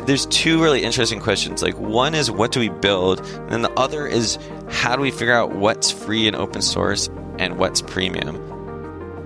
There's 0.06 0.25
two 0.27 0.62
really 0.62 0.84
interesting 0.84 1.20
questions. 1.20 1.62
Like 1.62 1.77
one 1.77 2.16
is 2.16 2.32
what 2.32 2.51
do 2.51 2.60
we 2.60 2.70
build, 2.70 3.20
and 3.20 3.50
then 3.50 3.62
the 3.62 3.72
other 3.74 4.08
is 4.08 4.38
how 4.70 4.96
do 4.96 5.01
we 5.01 5.12
figure 5.12 5.34
out 5.34 5.56
what's 5.56 5.92
free 5.92 6.27
and 6.27 6.36
open 6.36 6.62
source 6.62 7.10
and 7.39 7.58
what's 7.58 7.82
premium. 7.82 8.57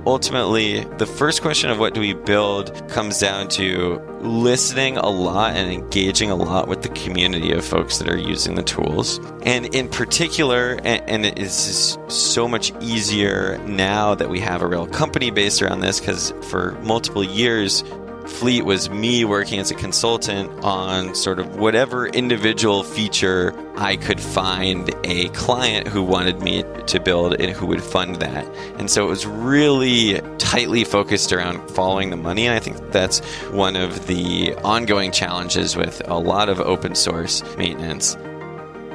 Ultimately, 0.06 0.84
the 0.98 1.06
first 1.06 1.42
question 1.42 1.70
of 1.70 1.80
what 1.80 1.94
do 1.94 2.00
we 2.00 2.14
build 2.14 2.88
comes 2.90 3.20
down 3.20 3.48
to 3.50 4.00
listening 4.22 4.98
a 4.98 5.10
lot 5.10 5.56
and 5.56 5.72
engaging 5.72 6.30
a 6.30 6.36
lot 6.36 6.68
with 6.68 6.84
the 6.84 6.90
community 6.90 7.52
of 7.52 7.66
folks 7.66 7.98
that 7.98 8.08
are 8.08 8.18
using 8.18 8.56
the 8.56 8.64
tools. 8.64 9.20
And 9.44 9.74
in 9.74 9.90
particular, 9.90 10.80
and, 10.84 11.10
and 11.10 11.26
it 11.26 11.40
is 11.40 11.98
so 12.08 12.48
much 12.48 12.72
easier 12.82 13.58
now 13.66 14.16
that 14.16 14.30
we 14.30 14.40
have 14.40 14.62
a 14.62 14.68
real 14.68 14.88
company 14.88 15.32
based 15.32 15.62
around 15.62 15.82
this 15.82 16.00
because 16.00 16.34
for 16.44 16.74
multiple 16.84 17.24
years, 17.24 17.84
Fleet 18.28 18.64
was 18.64 18.90
me 18.90 19.26
working 19.26 19.60
as 19.60 19.72
a 19.72 19.76
consultant 19.76 20.50
on 20.64 21.16
sort 21.16 21.40
of 21.40 21.58
whatever 21.58 22.08
individual 22.08 22.84
feature 22.84 23.54
I 23.78 23.96
could 23.96 24.20
find 24.20 24.94
a 25.04 25.30
client 25.30 25.88
who 25.88 26.04
wanted 26.04 26.42
me 26.42 26.64
to 26.88 27.00
build 27.00 27.40
and 27.40 27.52
who 27.52 27.66
would 27.68 27.84
fund 27.84 28.18
that. 28.18 28.48
And 28.78 28.90
so 28.90 29.06
it 29.06 29.10
was 29.10 29.26
really 29.26 30.22
tightly 30.38 30.84
focused 30.84 31.34
around 31.34 31.70
following 31.72 32.10
the 32.10 32.18
money. 32.18 32.46
And 32.48 32.56
I 32.56 32.60
think 32.60 32.92
that's 32.92 33.20
one 33.52 33.76
of 33.76 34.08
the 34.08 34.54
ongoing 34.64 35.12
challenges 35.12 35.76
with 35.76 36.02
a 36.08 36.18
lot 36.18 36.50
of 36.50 36.60
open 36.60 36.96
source 36.96 37.44
maintenance 37.58 38.18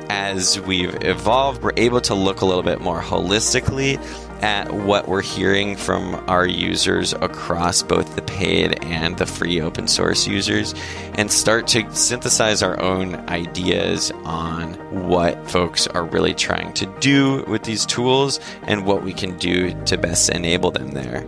as 0.08 0.60
we've 0.60 0.96
evolved, 1.02 1.62
we're 1.62 1.72
able 1.76 2.00
to 2.00 2.14
look 2.14 2.40
a 2.40 2.44
little 2.44 2.62
bit 2.62 2.80
more 2.80 3.00
holistically 3.00 4.00
at 4.42 4.72
what 4.72 5.08
we're 5.08 5.22
hearing 5.22 5.76
from 5.76 6.14
our 6.28 6.46
users 6.46 7.12
across 7.14 7.82
both 7.82 8.14
the 8.16 8.22
paid 8.22 8.82
and 8.84 9.16
the 9.18 9.26
free 9.26 9.60
open 9.60 9.88
source 9.88 10.26
users 10.26 10.74
and 11.14 11.30
start 11.30 11.66
to 11.68 11.94
synthesize 11.94 12.62
our 12.62 12.80
own 12.80 13.14
ideas 13.28 14.10
on 14.24 14.74
what 15.08 15.50
folks 15.50 15.86
are 15.88 16.04
really 16.04 16.34
trying 16.34 16.72
to 16.74 16.86
do 17.00 17.44
with 17.44 17.62
these 17.64 17.86
tools 17.86 18.40
and 18.62 18.86
what 18.86 19.02
we 19.02 19.12
can 19.12 19.36
do 19.38 19.72
to 19.84 19.96
best 19.96 20.28
enable 20.30 20.70
them 20.70 20.90
there. 20.92 21.26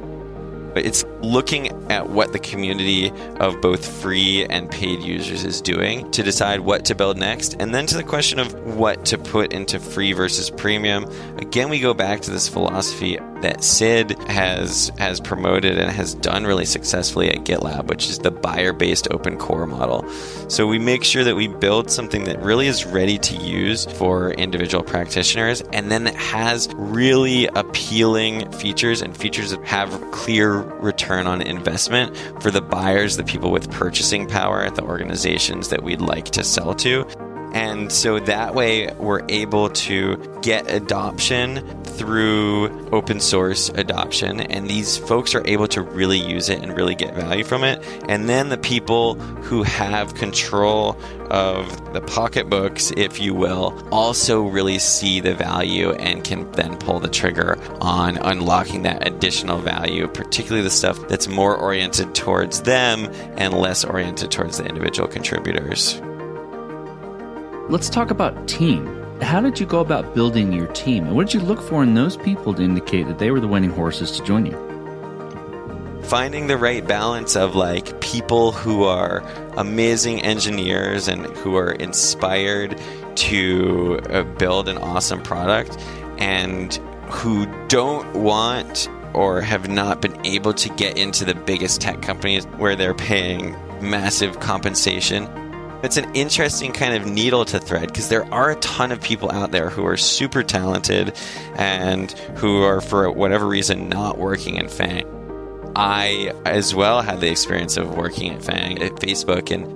It's 0.85 1.05
looking 1.21 1.69
at 1.91 2.09
what 2.09 2.33
the 2.33 2.39
community 2.39 3.11
of 3.41 3.61
both 3.61 3.87
free 3.87 4.45
and 4.47 4.71
paid 4.71 5.01
users 5.01 5.45
is 5.45 5.61
doing 5.61 6.11
to 6.13 6.23
decide 6.23 6.61
what 6.61 6.85
to 6.87 6.95
build 6.95 7.19
next. 7.19 7.55
And 7.61 7.75
then 7.75 7.87
to 7.87 7.97
the 7.97 8.03
question 8.03 8.39
of 8.39 8.53
what 8.77 9.05
to 9.07 9.19
put 9.19 9.53
into 9.53 9.79
free 9.79 10.13
versus 10.13 10.51
premium. 10.51 11.05
Again, 11.39 11.69
we 11.69 11.81
go 11.81 11.95
back 11.95 12.21
to 12.23 12.31
this 12.31 12.49
philosophy 12.49 13.19
that 13.43 13.63
Sid 13.63 14.19
has 14.29 14.91
has 14.99 15.21
promoted 15.21 15.79
and 15.79 15.91
has 15.91 16.15
done 16.15 16.45
really 16.45 16.65
successfully 16.65 17.31
at 17.31 17.45
GitLab, 17.45 17.87
which 17.87 18.09
is 18.09 18.19
the 18.19 18.31
buyer-based 18.31 19.09
open 19.11 19.37
core 19.37 19.67
model. 19.67 20.09
So 20.49 20.67
we 20.67 20.79
make 20.79 21.05
sure 21.05 21.25
that 21.25 21.37
we 21.37 21.49
build 21.49 21.91
something 21.91 22.25
that 22.25 22.41
really 22.43 22.67
is 22.67 22.85
ready 22.85 23.19
to 23.19 23.37
use 23.37 23.87
for 23.87 24.33
individual 24.33 24.83
practitioners 24.83 25.63
and 25.73 25.91
then 25.91 26.05
that 26.05 26.17
has 26.17 26.69
really 26.75 27.47
appealing 27.49 28.51
features 28.53 29.03
and 29.03 29.17
features 29.17 29.51
that 29.51 29.65
have 29.65 29.89
clear 30.11 30.63
return 30.81 31.27
on 31.27 31.43
investment 31.43 32.17
for 32.43 32.51
the 32.51 32.61
buyers, 32.61 33.17
the 33.17 33.25
people 33.25 33.51
with 33.51 33.71
purchasing 33.71 34.27
power 34.27 34.63
at 34.63 34.75
the 34.75 34.83
organizations 34.83 35.69
that 35.69 35.83
we'd 35.83 36.01
like 36.01 36.27
to 36.27 36.45
sell 36.45 36.75
to. 36.77 37.07
And 37.55 37.91
so 37.91 38.21
that 38.21 38.55
way 38.55 38.93
we're 38.99 39.25
able 39.29 39.71
to 39.71 40.17
get 40.43 40.71
adoption 40.71 41.78
through 41.99 42.89
open 42.91 43.21
source 43.21 43.69
adoption. 43.71 44.41
And 44.41 44.69
these 44.69 44.97
folks 44.97 45.35
are 45.35 45.47
able 45.47 45.67
to 45.69 45.83
really 45.83 46.19
use 46.19 46.49
it 46.49 46.63
and 46.63 46.77
really 46.77 46.95
get 46.95 47.15
value 47.15 47.45
from 47.45 47.65
it. 47.65 47.85
And 48.09 48.29
then 48.29 48.49
the 48.49 48.59
people 48.59 49.15
who 49.15 49.63
have 49.65 50.15
control 50.15 50.97
of 51.31 51.93
the 51.93 52.01
pocketbooks, 52.01 52.93
if 52.97 53.21
you 53.21 53.35
will, 53.35 53.77
also 53.93 54.43
really 54.43 54.79
see 54.79 55.21
the 55.21 55.35
value 55.35 55.93
and 55.93 56.25
can 56.25 56.51
then 56.53 56.77
pull 56.79 57.01
the 57.01 57.09
trigger 57.09 57.59
on 57.81 58.17
unlocking 58.19 58.83
that 58.83 59.07
additional 59.07 59.59
value, 59.59 60.09
particularly 60.09 60.63
the 60.63 60.71
stuff 60.71 60.97
that's 61.09 61.29
more 61.29 61.57
oriented 61.57 62.15
towards 62.15 62.63
them 62.63 63.07
and 63.37 63.53
less 63.53 63.85
oriented 63.85 64.31
towards 64.31 64.59
the 64.59 64.65
individual 64.65 65.09
contributors. 65.09 66.01
Let's 67.69 67.91
talk 67.91 68.11
about 68.11 68.49
team. 68.49 68.98
How 69.21 69.41
did 69.41 69.59
you 69.59 69.67
go 69.67 69.81
about 69.81 70.15
building 70.15 70.53
your 70.53 70.69
team? 70.69 71.07
And 71.07 71.17
what 71.17 71.27
did 71.27 71.35
you 71.35 71.41
look 71.41 71.61
for 71.61 71.83
in 71.83 71.95
those 71.95 72.17
people 72.17 72.55
to 72.55 72.63
indicate 72.63 73.07
that 73.09 73.19
they 73.19 73.31
were 73.31 73.41
the 73.41 73.49
winning 73.49 73.71
horses 73.71 74.11
to 74.13 74.25
join 74.25 74.47
you? 74.47 74.69
finding 76.09 76.47
the 76.47 76.57
right 76.57 76.87
balance 76.87 77.37
of 77.37 77.55
like 77.55 78.01
people 78.01 78.51
who 78.51 78.85
are 78.85 79.19
amazing 79.59 80.23
engineers 80.23 81.07
and 81.07 81.27
who 81.37 81.55
are 81.55 81.73
inspired 81.73 82.81
to 83.15 84.01
uh, 84.09 84.23
build 84.39 84.71
an 84.71 84.79
awesome 84.79 85.23
product 85.23 85.77
and 86.17 86.77
who 87.11 87.45
don't 87.67 88.11
want 88.15 88.89
or 89.13 89.43
have 89.43 89.69
not 89.69 90.01
been 90.01 90.19
able 90.25 90.55
to 90.55 90.71
get 90.71 90.97
into 90.97 91.27
the 91.27 91.35
biggest 91.35 91.83
tech 91.83 92.01
companies 92.01 92.47
where 92.57 92.75
they're 92.75 92.95
paying 92.95 93.55
massive 93.83 94.41
compensation 94.41 95.27
it's 95.83 95.97
an 95.97 96.13
interesting 96.15 96.73
kind 96.73 96.95
of 96.95 97.09
needle 97.09 97.45
to 97.45 97.61
thread 97.61 97.89
because 97.89 98.09
there 98.09 98.25
are 98.33 98.51
a 98.51 98.57
ton 98.57 98.91
of 98.91 99.01
people 99.01 99.31
out 99.31 99.53
there 99.53 99.71
who 99.71 99.87
are 99.87 99.97
super 99.97 100.43
talented 100.43 101.15
and 101.57 102.13
who 102.37 102.63
are, 102.63 102.81
for 102.81 103.11
whatever 103.11 103.47
reason, 103.47 103.89
not 103.89 104.19
working 104.19 104.57
in 104.57 104.69
FANG. 104.69 105.07
I, 105.77 106.33
as 106.45 106.75
well, 106.75 107.03
had 107.03 107.21
the 107.21 107.31
experience 107.31 107.77
of 107.77 107.97
working 107.97 108.33
at 108.33 108.43
FANG 108.43 108.83
at 108.83 108.93
Facebook, 108.97 109.53
and 109.53 109.67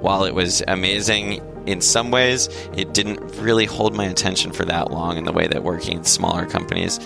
while 0.00 0.24
it 0.24 0.34
was 0.34 0.62
amazing 0.66 1.40
in 1.66 1.80
some 1.80 2.10
ways, 2.10 2.48
it 2.76 2.92
didn't 2.92 3.20
really 3.36 3.64
hold 3.64 3.94
my 3.94 4.06
attention 4.06 4.52
for 4.52 4.64
that 4.64 4.90
long 4.90 5.16
in 5.16 5.24
the 5.24 5.32
way 5.32 5.46
that 5.46 5.62
working 5.62 5.98
in 5.98 6.04
smaller 6.04 6.46
companies 6.46 6.98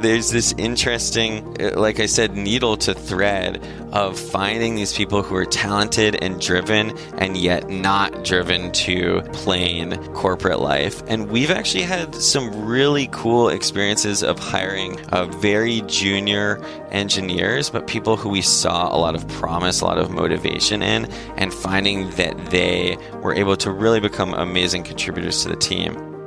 there's 0.00 0.30
this 0.30 0.54
interesting, 0.56 1.56
uh, 1.60 1.72
like 1.78 2.00
I 2.00 2.06
said, 2.06 2.36
needle 2.36 2.76
to 2.78 2.94
thread 2.94 3.62
of 3.92 4.18
finding 4.18 4.74
these 4.74 4.92
people 4.92 5.22
who 5.22 5.34
are 5.34 5.46
talented 5.46 6.22
and 6.22 6.40
driven 6.40 6.96
and 7.18 7.36
yet 7.36 7.68
not 7.68 8.24
driven 8.24 8.70
to 8.72 9.22
plain 9.32 9.96
corporate 10.14 10.60
life. 10.60 11.02
And 11.08 11.30
we've 11.30 11.50
actually 11.50 11.84
had 11.84 12.14
some 12.14 12.66
really 12.66 13.08
cool 13.10 13.48
experiences 13.48 14.22
of 14.22 14.38
hiring 14.38 14.98
a 15.08 15.26
very 15.26 15.82
junior 15.82 16.62
engineers, 16.90 17.70
but 17.70 17.86
people 17.86 18.16
who 18.16 18.28
we 18.28 18.42
saw 18.42 18.94
a 18.94 18.98
lot 18.98 19.14
of 19.14 19.26
promise, 19.28 19.80
a 19.80 19.84
lot 19.84 19.98
of 19.98 20.10
motivation 20.10 20.82
in, 20.82 21.10
and 21.36 21.52
finding 21.52 22.10
that 22.10 22.36
they 22.50 22.96
were 23.22 23.34
able 23.34 23.56
to 23.56 23.70
really 23.70 24.00
become 24.00 24.34
amazing 24.34 24.84
contributors 24.84 25.42
to 25.42 25.48
the 25.48 25.56
team 25.56 26.17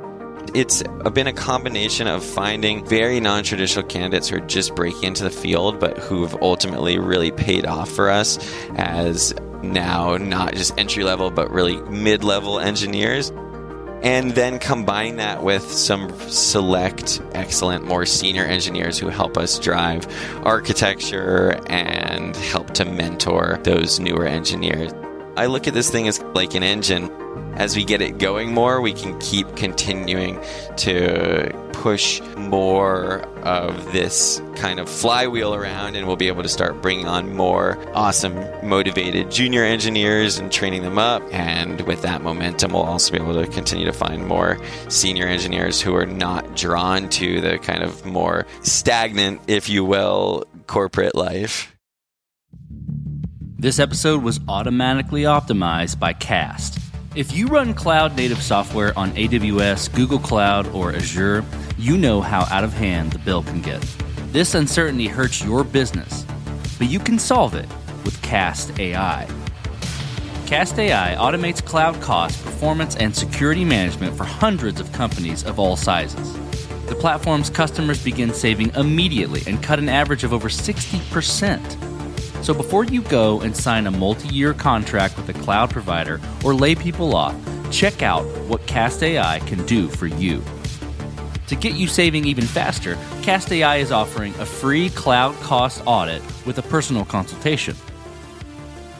it's 0.54 0.82
been 1.14 1.26
a 1.26 1.32
combination 1.32 2.06
of 2.06 2.24
finding 2.24 2.84
very 2.84 3.20
non 3.20 3.42
traditional 3.42 3.86
candidates 3.86 4.28
who 4.28 4.36
are 4.36 4.40
just 4.40 4.74
breaking 4.74 5.04
into 5.04 5.24
the 5.24 5.30
field, 5.30 5.80
but 5.80 5.98
who've 5.98 6.34
ultimately 6.42 6.98
really 6.98 7.30
paid 7.30 7.66
off 7.66 7.90
for 7.90 8.10
us 8.10 8.38
as 8.76 9.34
now 9.62 10.16
not 10.16 10.54
just 10.54 10.76
entry 10.78 11.04
level, 11.04 11.30
but 11.30 11.50
really 11.50 11.80
mid 11.82 12.24
level 12.24 12.58
engineers. 12.58 13.32
And 14.02 14.32
then 14.32 14.58
combine 14.58 15.16
that 15.16 15.44
with 15.44 15.62
some 15.62 16.10
select, 16.28 17.22
excellent, 17.34 17.84
more 17.86 18.04
senior 18.04 18.44
engineers 18.44 18.98
who 18.98 19.08
help 19.08 19.38
us 19.38 19.60
drive 19.60 20.08
architecture 20.44 21.60
and 21.68 22.34
help 22.34 22.74
to 22.74 22.84
mentor 22.84 23.60
those 23.62 24.00
newer 24.00 24.26
engineers. 24.26 24.92
I 25.36 25.46
look 25.46 25.68
at 25.68 25.74
this 25.74 25.88
thing 25.88 26.08
as 26.08 26.20
like 26.34 26.54
an 26.54 26.64
engine 26.64 27.10
as 27.56 27.76
we 27.76 27.84
get 27.84 28.00
it 28.00 28.18
going 28.18 28.52
more, 28.52 28.80
we 28.80 28.92
can 28.92 29.18
keep 29.18 29.56
continuing 29.56 30.40
to 30.78 31.52
push 31.72 32.20
more 32.36 33.22
of 33.40 33.92
this 33.92 34.40
kind 34.54 34.78
of 34.78 34.88
flywheel 34.88 35.54
around, 35.54 35.96
and 35.96 36.06
we'll 36.06 36.16
be 36.16 36.28
able 36.28 36.42
to 36.42 36.48
start 36.48 36.80
bringing 36.80 37.08
on 37.08 37.34
more 37.34 37.76
awesome, 37.94 38.34
motivated 38.62 39.30
junior 39.30 39.64
engineers 39.64 40.38
and 40.38 40.52
training 40.52 40.82
them 40.82 40.98
up. 40.98 41.22
And 41.32 41.80
with 41.80 42.02
that 42.02 42.22
momentum, 42.22 42.72
we'll 42.72 42.82
also 42.82 43.12
be 43.12 43.18
able 43.18 43.34
to 43.34 43.50
continue 43.50 43.84
to 43.86 43.92
find 43.92 44.26
more 44.26 44.58
senior 44.88 45.26
engineers 45.26 45.80
who 45.80 45.94
are 45.96 46.06
not 46.06 46.56
drawn 46.56 47.08
to 47.10 47.40
the 47.40 47.58
kind 47.58 47.82
of 47.82 48.06
more 48.06 48.46
stagnant, 48.62 49.40
if 49.48 49.68
you 49.68 49.84
will, 49.84 50.44
corporate 50.68 51.14
life. 51.14 51.74
This 53.58 53.78
episode 53.78 54.22
was 54.22 54.40
automatically 54.48 55.22
optimized 55.22 55.98
by 55.98 56.12
Cast. 56.12 56.81
If 57.14 57.36
you 57.36 57.46
run 57.46 57.74
cloud 57.74 58.16
native 58.16 58.42
software 58.42 58.98
on 58.98 59.12
AWS, 59.12 59.94
Google 59.94 60.18
Cloud, 60.18 60.66
or 60.68 60.94
Azure, 60.94 61.44
you 61.76 61.98
know 61.98 62.22
how 62.22 62.46
out 62.50 62.64
of 62.64 62.72
hand 62.72 63.12
the 63.12 63.18
bill 63.18 63.42
can 63.42 63.60
get. 63.60 63.82
This 64.32 64.54
uncertainty 64.54 65.08
hurts 65.08 65.44
your 65.44 65.62
business, 65.62 66.24
but 66.78 66.88
you 66.88 66.98
can 66.98 67.18
solve 67.18 67.54
it 67.54 67.68
with 68.06 68.20
Cast 68.22 68.80
AI. 68.80 69.28
Cast 70.46 70.78
AI 70.78 71.14
automates 71.18 71.62
cloud 71.62 72.00
cost, 72.00 72.42
performance, 72.42 72.96
and 72.96 73.14
security 73.14 73.64
management 73.64 74.16
for 74.16 74.24
hundreds 74.24 74.80
of 74.80 74.90
companies 74.92 75.44
of 75.44 75.58
all 75.58 75.76
sizes. 75.76 76.32
The 76.86 76.94
platform's 76.94 77.50
customers 77.50 78.02
begin 78.02 78.32
saving 78.32 78.74
immediately 78.74 79.42
and 79.46 79.62
cut 79.62 79.78
an 79.78 79.90
average 79.90 80.24
of 80.24 80.32
over 80.32 80.48
60%. 80.48 81.91
So 82.42 82.52
before 82.52 82.84
you 82.84 83.02
go 83.02 83.40
and 83.40 83.56
sign 83.56 83.86
a 83.86 83.90
multi 83.90 84.28
year 84.28 84.52
contract 84.52 85.16
with 85.16 85.28
a 85.28 85.32
cloud 85.32 85.70
provider 85.70 86.20
or 86.44 86.54
lay 86.54 86.74
people 86.74 87.14
off, 87.14 87.36
check 87.70 88.02
out 88.02 88.24
what 88.48 88.66
Cast 88.66 89.02
AI 89.02 89.38
can 89.40 89.64
do 89.64 89.88
for 89.88 90.08
you. 90.08 90.42
To 91.46 91.54
get 91.54 91.74
you 91.74 91.86
saving 91.86 92.24
even 92.24 92.44
faster, 92.44 92.98
Cast 93.22 93.52
AI 93.52 93.76
is 93.76 93.92
offering 93.92 94.34
a 94.40 94.46
free 94.46 94.90
cloud 94.90 95.34
cost 95.36 95.82
audit 95.86 96.22
with 96.44 96.58
a 96.58 96.62
personal 96.62 97.04
consultation. 97.04 97.76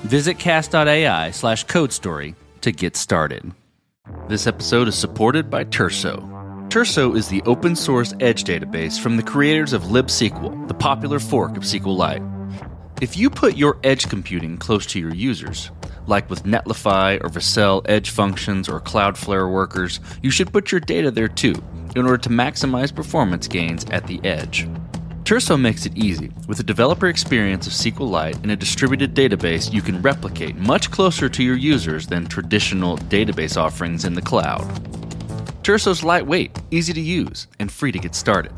Visit 0.03 0.39
cast.ai 0.39 1.31
slash 1.33 1.65
code 1.65 1.93
story 1.93 2.35
to 2.61 2.71
get 2.71 2.97
started. 2.97 3.53
This 4.29 4.47
episode 4.47 4.87
is 4.89 4.95
supported 4.95 5.51
by 5.51 5.65
Turso. 5.65 6.29
Turso 6.69 7.17
is 7.17 7.29
the 7.29 7.43
open 7.43 7.77
source 7.77 8.15
edge 8.21 8.45
database 8.45 8.99
from 8.99 9.17
the 9.17 9.23
creators 9.23 9.73
of 9.73 9.83
libSQL, 9.85 10.69
the 10.69 10.75
popular 10.75 11.19
fork 11.19 11.57
of 11.57 11.65
SQLite. 11.65 12.32
If 13.01 13.17
you 13.17 13.31
put 13.31 13.57
your 13.57 13.79
edge 13.83 14.09
computing 14.09 14.59
close 14.59 14.87
to 14.87 15.01
your 15.01 15.15
users, 15.15 15.71
like 16.07 16.29
with 16.31 16.45
Netlify 16.45 17.23
or 17.23 17.29
Vercel 17.29 17.83
edge 17.89 18.11
functions 18.11 18.69
or 18.69 18.81
Cloudflare 18.81 19.51
workers, 19.53 20.01
you 20.23 20.31
should 20.31 20.53
put 20.53 20.71
your 20.71 20.81
data 20.81 21.11
there 21.11 21.29
too 21.29 21.55
in 21.97 22.05
order 22.05 22.19
to 22.19 22.29
maximize 22.29 22.95
performance 22.95 23.49
gains 23.49 23.85
at 23.87 24.07
the 24.07 24.21
edge. 24.25 24.69
Turso 25.25 25.61
makes 25.61 25.87
it 25.87 25.97
easy. 25.97 26.31
With 26.49 26.61
a 26.61 26.65
developer 26.65 27.09
experience 27.09 27.67
of 27.67 27.73
SQLite 27.73 28.43
and 28.43 28.51
a 28.51 28.57
distributed 28.57 29.15
database 29.15 29.73
you 29.73 29.83
can 29.83 30.03
replicate 30.03 30.57
much 30.57 30.91
closer 30.91 31.29
to 31.29 31.43
your 31.43 31.57
users 31.57 32.07
than 32.07 32.27
traditional 32.27 32.99
database 32.99 33.57
offerings 33.57 34.05
in 34.05 34.15
the 34.15 34.23
cloud. 34.23 34.63
Turso's 35.63 36.03
lightweight, 36.03 36.61
easy 36.73 36.93
to 36.93 37.01
use, 37.01 37.47
and 37.61 37.71
free 37.71 37.93
to 37.93 37.99
get 37.99 38.15
started. 38.17 38.53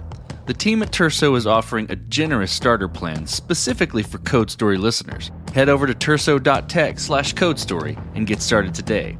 The 0.47 0.53
team 0.53 0.83
at 0.83 0.91
Turso 0.91 1.39
is 1.39 1.47
offering 1.47 1.91
a 1.91 1.97
generous 1.97 2.53
starter 2.53 2.87
plan 2.87 3.27
specifically 3.27 4.03
for 4.03 4.19
Code 4.19 4.51
Story 4.51 4.77
listeners. 4.77 5.31
Head 5.55 5.71
over 5.71 5.87
to 5.87 5.95
turso.tech 5.95 7.01
slash 7.01 7.33
code 7.33 7.59
story 7.59 7.97
and 8.15 8.27
get 8.27 8.43
started 8.43 8.75
today. 8.75 9.17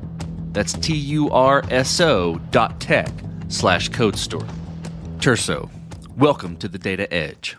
That's 0.53 0.75
T 0.75 0.95
U 0.95 1.31
R 1.31 1.65
S 1.71 1.99
O 1.99 2.39
dot 2.51 2.79
tech 2.79 3.09
slash 3.49 3.89
code 3.89 4.19
story. 4.19 4.47
Turso, 5.17 5.71
welcome 6.15 6.59
to 6.59 6.69
the 6.69 6.79
data 6.79 7.11
edge. 7.11 7.57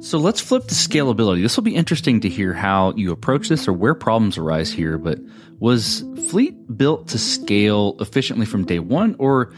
So 0.00 0.16
let's 0.16 0.40
flip 0.40 0.66
to 0.68 0.74
scalability. 0.74 1.42
This 1.42 1.56
will 1.56 1.64
be 1.64 1.74
interesting 1.74 2.20
to 2.20 2.30
hear 2.30 2.54
how 2.54 2.94
you 2.96 3.12
approach 3.12 3.50
this 3.50 3.68
or 3.68 3.74
where 3.74 3.94
problems 3.94 4.38
arise 4.38 4.72
here. 4.72 4.96
But 4.96 5.18
was 5.58 6.04
Fleet 6.30 6.54
built 6.78 7.08
to 7.08 7.18
scale 7.18 7.96
efficiently 8.00 8.46
from 8.46 8.64
day 8.64 8.78
one, 8.78 9.14
or 9.18 9.52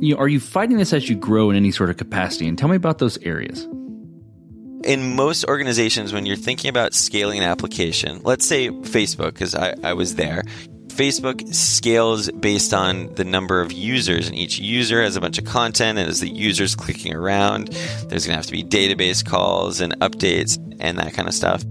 you 0.00 0.14
know, 0.14 0.20
are 0.20 0.28
you 0.28 0.40
fighting 0.40 0.76
this 0.76 0.92
as 0.92 1.08
you 1.08 1.16
grow 1.16 1.50
in 1.50 1.56
any 1.56 1.70
sort 1.70 1.90
of 1.90 1.96
capacity? 1.96 2.46
And 2.46 2.58
tell 2.58 2.68
me 2.68 2.76
about 2.76 2.98
those 2.98 3.18
areas. 3.18 3.66
In 4.84 5.16
most 5.16 5.44
organizations, 5.46 6.12
when 6.12 6.24
you're 6.24 6.36
thinking 6.36 6.68
about 6.68 6.94
scaling 6.94 7.38
an 7.38 7.44
application, 7.44 8.20
let's 8.22 8.46
say 8.46 8.68
Facebook, 8.68 9.34
because 9.34 9.54
I, 9.54 9.74
I 9.82 9.92
was 9.94 10.14
there, 10.14 10.44
Facebook 10.88 11.54
scales 11.54 12.30
based 12.30 12.72
on 12.72 13.12
the 13.14 13.24
number 13.24 13.60
of 13.60 13.72
users, 13.72 14.28
and 14.28 14.36
each 14.36 14.58
user 14.58 15.02
has 15.02 15.16
a 15.16 15.20
bunch 15.20 15.38
of 15.38 15.44
content, 15.44 15.98
and 15.98 16.08
as 16.08 16.20
the 16.20 16.28
users 16.28 16.74
clicking 16.74 17.14
around, 17.14 17.68
there's 18.08 18.24
going 18.26 18.34
to 18.34 18.36
have 18.36 18.46
to 18.46 18.52
be 18.52 18.64
database 18.64 19.24
calls 19.24 19.80
and 19.80 19.98
updates 20.00 20.58
and 20.80 20.98
that 20.98 21.12
kind 21.14 21.28
of 21.28 21.34
stuff. 21.34 21.62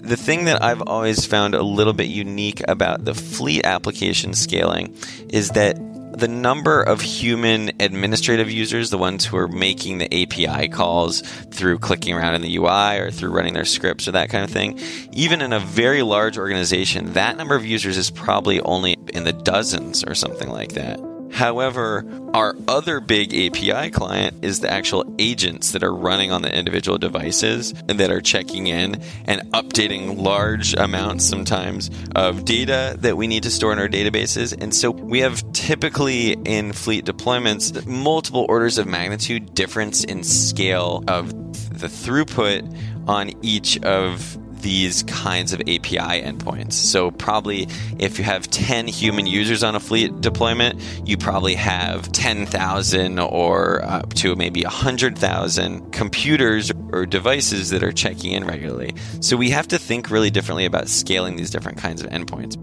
The 0.00 0.16
thing 0.16 0.44
that 0.44 0.62
I've 0.62 0.82
always 0.82 1.26
found 1.26 1.56
a 1.56 1.62
little 1.62 1.92
bit 1.92 2.06
unique 2.06 2.62
about 2.68 3.04
the 3.04 3.14
fleet 3.14 3.64
application 3.66 4.34
scaling 4.34 4.96
is 5.30 5.50
that 5.50 5.76
the 6.16 6.28
number 6.28 6.82
of 6.82 7.02
human 7.02 7.72
administrative 7.78 8.50
users, 8.50 8.88
the 8.88 8.98
ones 8.98 9.24
who 9.26 9.36
are 9.36 9.48
making 9.48 9.98
the 9.98 10.22
API 10.22 10.68
calls 10.68 11.20
through 11.20 11.78
clicking 11.78 12.14
around 12.14 12.34
in 12.34 12.42
the 12.42 12.56
UI 12.56 12.98
or 12.98 13.10
through 13.10 13.30
running 13.30 13.52
their 13.52 13.66
scripts 13.66 14.08
or 14.08 14.12
that 14.12 14.30
kind 14.30 14.42
of 14.42 14.50
thing, 14.50 14.80
even 15.12 15.42
in 15.42 15.52
a 15.52 15.60
very 15.60 16.02
large 16.02 16.38
organization, 16.38 17.12
that 17.12 17.36
number 17.36 17.54
of 17.54 17.66
users 17.66 17.98
is 17.98 18.10
probably 18.10 18.60
only 18.62 18.96
in 19.12 19.24
the 19.24 19.32
dozens 19.32 20.02
or 20.04 20.14
something 20.14 20.48
like 20.48 20.72
that. 20.72 21.15
However, 21.32 22.04
our 22.34 22.56
other 22.68 23.00
big 23.00 23.34
API 23.34 23.90
client 23.90 24.44
is 24.44 24.60
the 24.60 24.70
actual 24.70 25.04
agents 25.18 25.72
that 25.72 25.82
are 25.82 25.94
running 25.94 26.32
on 26.32 26.42
the 26.42 26.56
individual 26.56 26.98
devices 26.98 27.74
and 27.88 28.00
that 28.00 28.10
are 28.10 28.20
checking 28.20 28.66
in 28.66 29.02
and 29.26 29.42
updating 29.52 30.18
large 30.18 30.74
amounts 30.74 31.24
sometimes 31.24 31.90
of 32.14 32.44
data 32.44 32.96
that 33.00 33.16
we 33.16 33.26
need 33.26 33.42
to 33.42 33.50
store 33.50 33.72
in 33.72 33.78
our 33.78 33.88
databases. 33.88 34.56
And 34.60 34.74
so 34.74 34.90
we 34.90 35.20
have 35.20 35.50
typically 35.52 36.32
in 36.32 36.72
fleet 36.72 37.04
deployments 37.04 37.86
multiple 37.86 38.46
orders 38.48 38.78
of 38.78 38.86
magnitude 38.86 39.54
difference 39.54 40.04
in 40.04 40.22
scale 40.22 41.04
of 41.08 41.30
the 41.78 41.88
throughput 41.88 42.76
on 43.06 43.32
each 43.42 43.78
of 43.82 44.38
these 44.66 45.04
kinds 45.04 45.52
of 45.52 45.60
API 45.60 46.22
endpoints. 46.26 46.72
So, 46.72 47.12
probably 47.12 47.68
if 48.00 48.18
you 48.18 48.24
have 48.24 48.50
10 48.50 48.88
human 48.88 49.24
users 49.24 49.62
on 49.62 49.76
a 49.76 49.80
fleet 49.80 50.20
deployment, 50.20 50.82
you 51.06 51.16
probably 51.16 51.54
have 51.54 52.10
10,000 52.10 53.20
or 53.20 53.84
up 53.84 54.12
to 54.14 54.34
maybe 54.34 54.64
100,000 54.64 55.92
computers 55.92 56.72
or 56.90 57.06
devices 57.06 57.70
that 57.70 57.84
are 57.84 57.92
checking 57.92 58.32
in 58.32 58.44
regularly. 58.44 58.92
So, 59.20 59.36
we 59.36 59.50
have 59.50 59.68
to 59.68 59.78
think 59.78 60.10
really 60.10 60.30
differently 60.30 60.64
about 60.64 60.88
scaling 60.88 61.36
these 61.36 61.50
different 61.50 61.78
kinds 61.78 62.02
of 62.02 62.10
endpoints. 62.10 62.56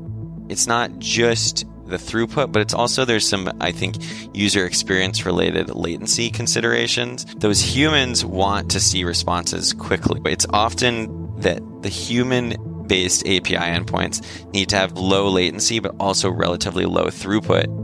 It's 0.51 0.67
not 0.67 0.99
just 0.99 1.65
the 1.85 1.95
throughput, 1.95 2.51
but 2.51 2.61
it's 2.61 2.73
also 2.73 3.05
there's 3.05 3.27
some, 3.27 3.49
I 3.61 3.71
think, 3.71 3.95
user 4.33 4.65
experience 4.65 5.25
related 5.25 5.69
latency 5.69 6.29
considerations. 6.29 7.25
Those 7.35 7.61
humans 7.61 8.25
want 8.25 8.71
to 8.71 8.81
see 8.81 9.05
responses 9.05 9.71
quickly. 9.71 10.19
It's 10.25 10.45
often 10.49 11.22
that 11.43 11.61
the 11.81 11.89
human 11.89 12.55
based 12.87 13.21
API 13.25 13.55
endpoints 13.55 14.23
need 14.53 14.69
to 14.69 14.75
have 14.75 14.93
low 14.93 15.29
latency 15.29 15.79
but 15.79 15.95
also 15.99 16.29
relatively 16.29 16.85
low 16.85 17.05
throughput. 17.05 17.81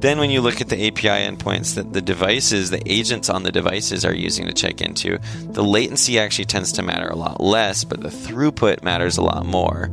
Then, 0.00 0.18
when 0.18 0.30
you 0.30 0.40
look 0.40 0.60
at 0.60 0.68
the 0.68 0.88
API 0.88 1.30
endpoints 1.30 1.76
that 1.76 1.92
the 1.92 2.02
devices, 2.02 2.70
the 2.70 2.82
agents 2.86 3.30
on 3.30 3.44
the 3.44 3.52
devices 3.52 4.04
are 4.04 4.12
using 4.12 4.46
to 4.46 4.52
check 4.52 4.80
into, 4.80 5.18
the 5.44 5.62
latency 5.62 6.18
actually 6.18 6.46
tends 6.46 6.72
to 6.72 6.82
matter 6.82 7.06
a 7.06 7.14
lot 7.14 7.40
less, 7.40 7.84
but 7.84 8.00
the 8.00 8.08
throughput 8.08 8.82
matters 8.82 9.16
a 9.16 9.22
lot 9.22 9.46
more. 9.46 9.84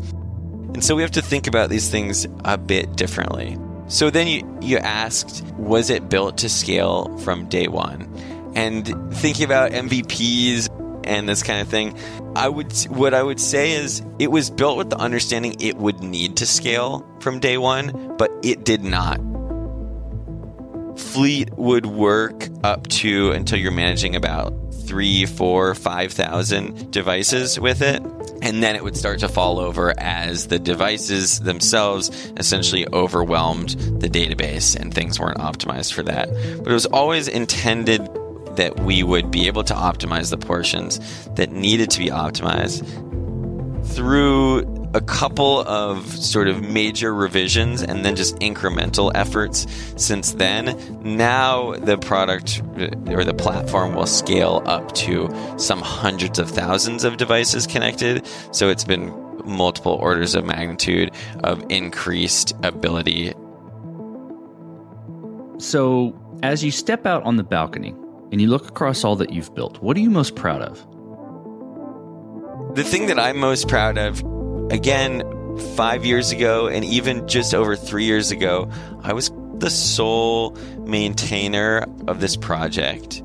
And 0.74 0.84
so 0.84 0.96
we 0.96 1.04
have 1.04 1.12
to 1.12 1.22
think 1.22 1.46
about 1.46 1.70
these 1.70 1.90
things 1.90 2.26
a 2.44 2.58
bit 2.58 2.96
differently. 2.96 3.56
So 3.88 4.10
then 4.10 4.26
you, 4.26 4.60
you 4.62 4.78
asked, 4.78 5.44
was 5.58 5.92
it 5.92 6.10
built 6.10 6.40
to 6.40 6.50
scale 6.50 7.16
from 7.20 7.48
day 7.48 7.68
one? 7.68 8.12
And 8.56 8.88
thinking 9.14 9.46
about 9.46 9.74
MVPs 9.74 10.70
and 11.04 11.28
this 11.28 11.44
kind 11.44 11.62
of 11.62 11.68
thing. 11.68 11.98
I 12.36 12.48
would 12.48 12.74
what 12.90 13.14
I 13.14 13.24
would 13.24 13.40
say 13.40 13.72
is 13.72 14.02
it 14.20 14.32
was 14.32 14.50
built 14.50 14.78
with 14.78 14.90
the 14.90 14.98
understanding 14.98 15.56
it 15.60 15.78
would 15.78 16.02
need 16.02 16.38
to 16.38 16.46
scale 16.46 17.06
from 17.20 17.40
day 17.40 17.58
1, 17.58 18.16
but 18.18 18.32
it 18.44 18.64
did 18.64 18.84
not. 18.84 19.20
Fleet 21.00 21.50
would 21.58 21.86
work 21.86 22.48
up 22.64 22.88
to 22.88 23.32
until 23.32 23.58
you're 23.58 23.72
managing 23.72 24.16
about 24.16 24.54
three, 24.90 25.28
four, 25.28 25.76
five 25.76 26.12
thousand 26.12 26.92
devices 26.92 27.60
with 27.60 27.84
it. 27.84 28.02
And 28.42 28.64
then 28.64 28.76
it 28.76 28.84
would 28.84 28.98
start 28.98 29.20
to 29.20 29.30
fall 29.30 29.60
over 29.60 29.94
as 30.00 30.48
the 30.48 30.58
devices 30.58 31.40
themselves 31.42 32.10
essentially 32.38 32.88
overwhelmed 32.92 33.70
the 34.02 34.10
database 34.10 34.76
and 34.76 34.94
things 34.94 35.20
weren't 35.20 35.38
optimized 35.38 35.94
for 35.94 36.02
that. 36.04 36.30
But 36.30 36.68
it 36.68 36.74
was 36.74 36.88
always 36.88 37.28
intended 37.28 38.10
that 38.60 38.78
we 38.82 39.04
would 39.04 39.32
be 39.32 39.48
able 39.48 39.63
to 39.63 39.74
optimize 39.74 40.30
the 40.30 40.38
portions 40.38 41.00
that 41.36 41.50
needed 41.50 41.89
to 41.89 42.00
be 42.00 42.08
optimized 42.08 42.84
through 43.95 44.60
a 44.93 45.00
couple 45.00 45.62
of 45.62 46.06
sort 46.08 46.50
of 46.50 46.62
major 46.62 47.13
revisions 47.13 47.82
and 47.82 48.04
then 48.04 48.17
just 48.17 48.36
incremental 48.39 49.12
efforts 49.15 49.65
since 49.95 50.34
then. 50.34 50.76
Now 51.02 51.76
the 51.76 51.98
product 51.98 52.62
uh, 52.78 53.13
or 53.13 53.24
the 53.24 53.34
platform 53.34 53.95
will 53.95 54.08
scale 54.08 54.62
up 54.65 54.93
to 54.95 55.30
some 55.58 55.80
hundreds 55.80 56.38
of 56.38 56.50
thousands 56.50 57.06
of 57.06 57.15
devices 57.15 57.65
connected. 57.65 58.28
So 58.52 58.67
it's 58.67 58.84
been 58.84 59.13
multiple 59.45 59.93
orders 59.93 60.36
of 60.36 60.43
magnitude 60.43 61.12
of 61.45 61.63
increased 61.69 62.54
ability. 62.63 63.34
So 65.60 66.13
as 66.43 66.62
you 66.62 66.72
step 66.72 67.06
out 67.06 67.24
on 67.24 67.38
the 67.38 67.43
balcony, 67.43 67.95
and 68.32 68.39
you 68.39 68.48
look 68.48 68.68
across 68.68 69.04
all 69.04 69.15
that 69.18 69.32
you've 69.32 69.54
built, 69.56 69.82
what 69.82 69.98
are 69.98 70.00
you 70.00 70.10
most 70.10 70.36
proud 70.36 70.62
of? 70.62 70.78
The 72.76 72.84
thing 72.84 73.08
that 73.08 73.20
I'm 73.20 73.38
most 73.38 73.68
proud 73.68 73.98
of, 73.98 74.24
again, 74.72 75.24
five 75.76 76.06
years 76.06 76.32
ago, 76.32 76.68
and 76.68 76.86
even 76.86 77.28
just 77.28 77.54
over 77.54 77.76
three 77.76 78.06
years 78.06 78.32
ago, 78.32 78.70
I 79.02 79.13
was 79.13 79.32
the 79.56 79.70
sole 79.70 80.52
maintainer 80.86 81.86
of 82.08 82.22
this 82.22 82.36
project. 82.36 83.22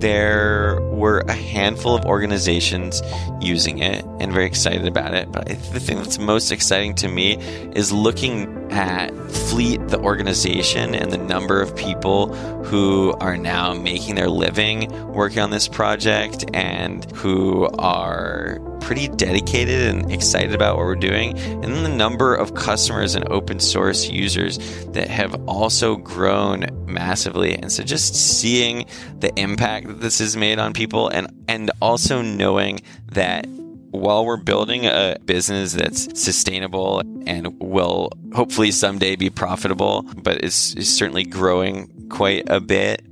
There 0.00 0.80
were 0.80 1.20
a 1.20 1.32
handful 1.32 1.94
of 1.94 2.04
organizations 2.04 3.02
using 3.40 3.78
it 3.78 4.04
and 4.18 4.32
very 4.32 4.46
excited 4.46 4.86
about 4.86 5.14
it. 5.14 5.30
But 5.30 5.48
the 5.48 5.80
thing 5.80 5.98
that's 5.98 6.18
most 6.18 6.50
exciting 6.50 6.94
to 6.96 7.08
me 7.08 7.36
is 7.74 7.92
looking 7.92 8.59
at 8.70 9.10
Fleet, 9.30 9.80
the 9.88 9.98
organization, 9.98 10.94
and 10.94 11.12
the 11.12 11.18
number 11.18 11.60
of 11.60 11.74
people 11.76 12.34
who 12.64 13.12
are 13.20 13.36
now 13.36 13.74
making 13.74 14.14
their 14.14 14.28
living 14.28 14.88
working 15.12 15.40
on 15.40 15.50
this 15.50 15.68
project 15.68 16.44
and 16.54 17.10
who 17.12 17.68
are 17.78 18.60
pretty 18.80 19.08
dedicated 19.08 19.94
and 19.94 20.10
excited 20.10 20.54
about 20.54 20.76
what 20.76 20.84
we're 20.84 20.94
doing, 20.96 21.38
and 21.38 21.64
then 21.64 21.82
the 21.82 21.88
number 21.88 22.34
of 22.34 22.54
customers 22.54 23.14
and 23.14 23.28
open 23.28 23.60
source 23.60 24.08
users 24.08 24.58
that 24.86 25.08
have 25.08 25.34
also 25.48 25.96
grown 25.96 26.66
massively. 26.86 27.54
And 27.54 27.70
so 27.70 27.82
just 27.82 28.14
seeing 28.14 28.86
the 29.18 29.32
impact 29.38 29.86
that 29.86 30.00
this 30.00 30.18
has 30.18 30.36
made 30.36 30.58
on 30.58 30.72
people 30.72 31.08
and 31.08 31.28
and 31.48 31.70
also 31.80 32.22
knowing 32.22 32.80
that 33.12 33.46
while 33.90 34.24
we're 34.24 34.36
building 34.36 34.86
a 34.86 35.16
business 35.24 35.72
that's 35.72 36.20
sustainable 36.20 37.00
and 37.26 37.58
will 37.60 38.10
hopefully 38.34 38.70
someday 38.70 39.16
be 39.16 39.30
profitable, 39.30 40.02
but 40.16 40.44
is, 40.44 40.74
is 40.76 40.94
certainly 40.94 41.24
growing 41.24 42.08
quite 42.08 42.44
a 42.48 42.60
bit 42.60 43.02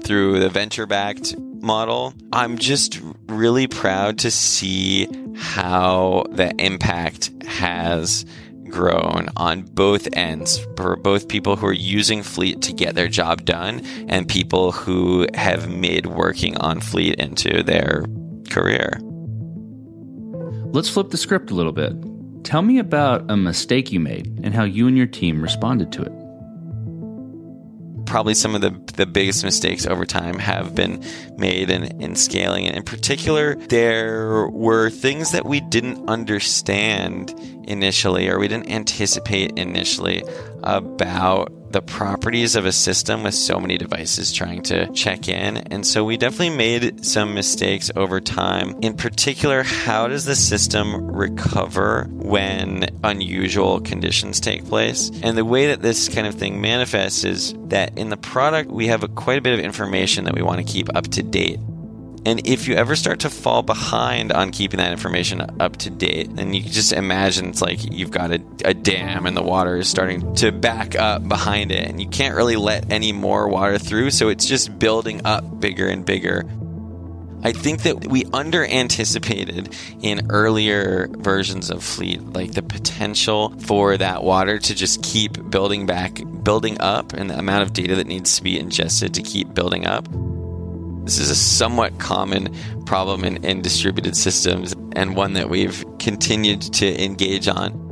through 0.00 0.40
the 0.40 0.48
venture 0.48 0.86
backed 0.86 1.36
model, 1.38 2.12
I'm 2.32 2.58
just 2.58 3.00
really 3.26 3.66
proud 3.66 4.18
to 4.18 4.30
see 4.30 5.08
how 5.36 6.24
the 6.30 6.54
impact 6.58 7.30
has 7.46 8.26
grown 8.68 9.28
on 9.36 9.62
both 9.62 10.08
ends 10.14 10.58
for 10.76 10.96
both 10.96 11.28
people 11.28 11.56
who 11.56 11.66
are 11.66 11.72
using 11.72 12.22
Fleet 12.22 12.60
to 12.62 12.72
get 12.72 12.94
their 12.94 13.08
job 13.08 13.44
done 13.44 13.82
and 14.08 14.28
people 14.28 14.72
who 14.72 15.26
have 15.34 15.70
made 15.70 16.06
working 16.06 16.56
on 16.58 16.80
Fleet 16.80 17.14
into 17.14 17.62
their 17.62 18.04
career. 18.50 18.98
Let's 20.74 20.88
flip 20.88 21.10
the 21.10 21.16
script 21.16 21.52
a 21.52 21.54
little 21.54 21.70
bit. 21.70 21.92
Tell 22.42 22.60
me 22.60 22.80
about 22.80 23.30
a 23.30 23.36
mistake 23.36 23.92
you 23.92 24.00
made 24.00 24.40
and 24.42 24.52
how 24.52 24.64
you 24.64 24.88
and 24.88 24.96
your 24.96 25.06
team 25.06 25.40
responded 25.40 25.92
to 25.92 26.02
it. 26.02 26.12
Probably 28.06 28.34
some 28.34 28.56
of 28.56 28.60
the, 28.60 28.70
the 28.94 29.06
biggest 29.06 29.44
mistakes 29.44 29.86
over 29.86 30.04
time 30.04 30.36
have 30.40 30.74
been 30.74 31.00
made 31.36 31.70
in, 31.70 31.84
in 32.02 32.16
scaling. 32.16 32.66
And 32.66 32.76
in 32.76 32.82
particular, 32.82 33.54
there 33.54 34.48
were 34.48 34.90
things 34.90 35.30
that 35.30 35.46
we 35.46 35.60
didn't 35.60 36.08
understand 36.08 37.32
initially 37.68 38.28
or 38.28 38.40
we 38.40 38.48
didn't 38.48 38.68
anticipate 38.68 39.56
initially 39.56 40.24
about 40.64 41.52
the 41.74 41.82
properties 41.82 42.54
of 42.54 42.66
a 42.66 42.72
system 42.72 43.24
with 43.24 43.34
so 43.34 43.58
many 43.58 43.76
devices 43.76 44.32
trying 44.32 44.62
to 44.62 44.86
check 44.92 45.28
in. 45.28 45.56
And 45.56 45.84
so 45.84 46.04
we 46.04 46.16
definitely 46.16 46.56
made 46.56 47.04
some 47.04 47.34
mistakes 47.34 47.90
over 47.96 48.20
time. 48.20 48.76
In 48.80 48.96
particular, 48.96 49.64
how 49.64 50.06
does 50.06 50.24
the 50.24 50.36
system 50.36 51.10
recover 51.10 52.06
when 52.10 52.96
unusual 53.02 53.80
conditions 53.80 54.38
take 54.38 54.64
place? 54.66 55.10
And 55.24 55.36
the 55.36 55.44
way 55.44 55.66
that 55.66 55.82
this 55.82 56.08
kind 56.08 56.28
of 56.28 56.36
thing 56.36 56.60
manifests 56.60 57.24
is 57.24 57.54
that 57.64 57.98
in 57.98 58.08
the 58.08 58.16
product, 58.16 58.70
we 58.70 58.86
have 58.86 59.02
a, 59.02 59.08
quite 59.08 59.38
a 59.38 59.42
bit 59.42 59.58
of 59.58 59.58
information 59.58 60.26
that 60.26 60.34
we 60.36 60.42
want 60.42 60.64
to 60.64 60.72
keep 60.72 60.94
up 60.94 61.08
to 61.08 61.24
date. 61.24 61.58
And 62.26 62.46
if 62.46 62.66
you 62.66 62.74
ever 62.74 62.96
start 62.96 63.20
to 63.20 63.30
fall 63.30 63.62
behind 63.62 64.32
on 64.32 64.50
keeping 64.50 64.78
that 64.78 64.92
information 64.92 65.42
up 65.60 65.76
to 65.78 65.90
date, 65.90 66.34
then 66.34 66.54
you 66.54 66.62
just 66.62 66.92
imagine 66.92 67.50
it's 67.50 67.60
like 67.60 67.92
you've 67.92 68.10
got 68.10 68.30
a, 68.30 68.42
a, 68.64 68.72
dam 68.72 69.26
and 69.26 69.36
the 69.36 69.42
water 69.42 69.76
is 69.76 69.88
starting 69.88 70.34
to 70.36 70.50
back 70.50 70.94
up 70.94 71.26
behind 71.28 71.70
it, 71.70 71.86
and 71.86 72.00
you 72.00 72.08
can't 72.08 72.34
really 72.34 72.56
let 72.56 72.90
any 72.90 73.12
more 73.12 73.48
water 73.48 73.78
through, 73.78 74.10
so 74.10 74.30
it's 74.30 74.46
just 74.46 74.78
building 74.78 75.20
up 75.26 75.60
bigger 75.60 75.86
and 75.86 76.06
bigger. 76.06 76.44
I 77.42 77.52
think 77.52 77.82
that 77.82 78.06
we 78.06 78.24
under 78.32 78.64
anticipated 78.64 79.76
in 80.00 80.30
earlier 80.30 81.08
versions 81.10 81.68
of 81.68 81.84
Fleet, 81.84 82.22
like 82.32 82.52
the 82.52 82.62
potential 82.62 83.50
for 83.60 83.98
that 83.98 84.24
water 84.24 84.58
to 84.58 84.74
just 84.74 85.02
keep 85.02 85.50
building 85.50 85.84
back, 85.84 86.22
building 86.42 86.80
up, 86.80 87.12
and 87.12 87.28
the 87.28 87.38
amount 87.38 87.64
of 87.64 87.74
data 87.74 87.96
that 87.96 88.06
needs 88.06 88.38
to 88.38 88.42
be 88.42 88.58
ingested 88.58 89.12
to 89.12 89.22
keep 89.22 89.52
building 89.52 89.86
up. 89.86 90.08
This 91.04 91.18
is 91.18 91.28
a 91.28 91.34
somewhat 91.34 91.98
common 91.98 92.54
problem 92.86 93.24
in, 93.24 93.44
in, 93.44 93.60
distributed 93.60 94.16
systems 94.16 94.74
and 94.96 95.14
one 95.14 95.34
that 95.34 95.50
we've 95.50 95.84
continued 95.98 96.62
to 96.62 97.04
engage 97.04 97.46
on. 97.46 97.82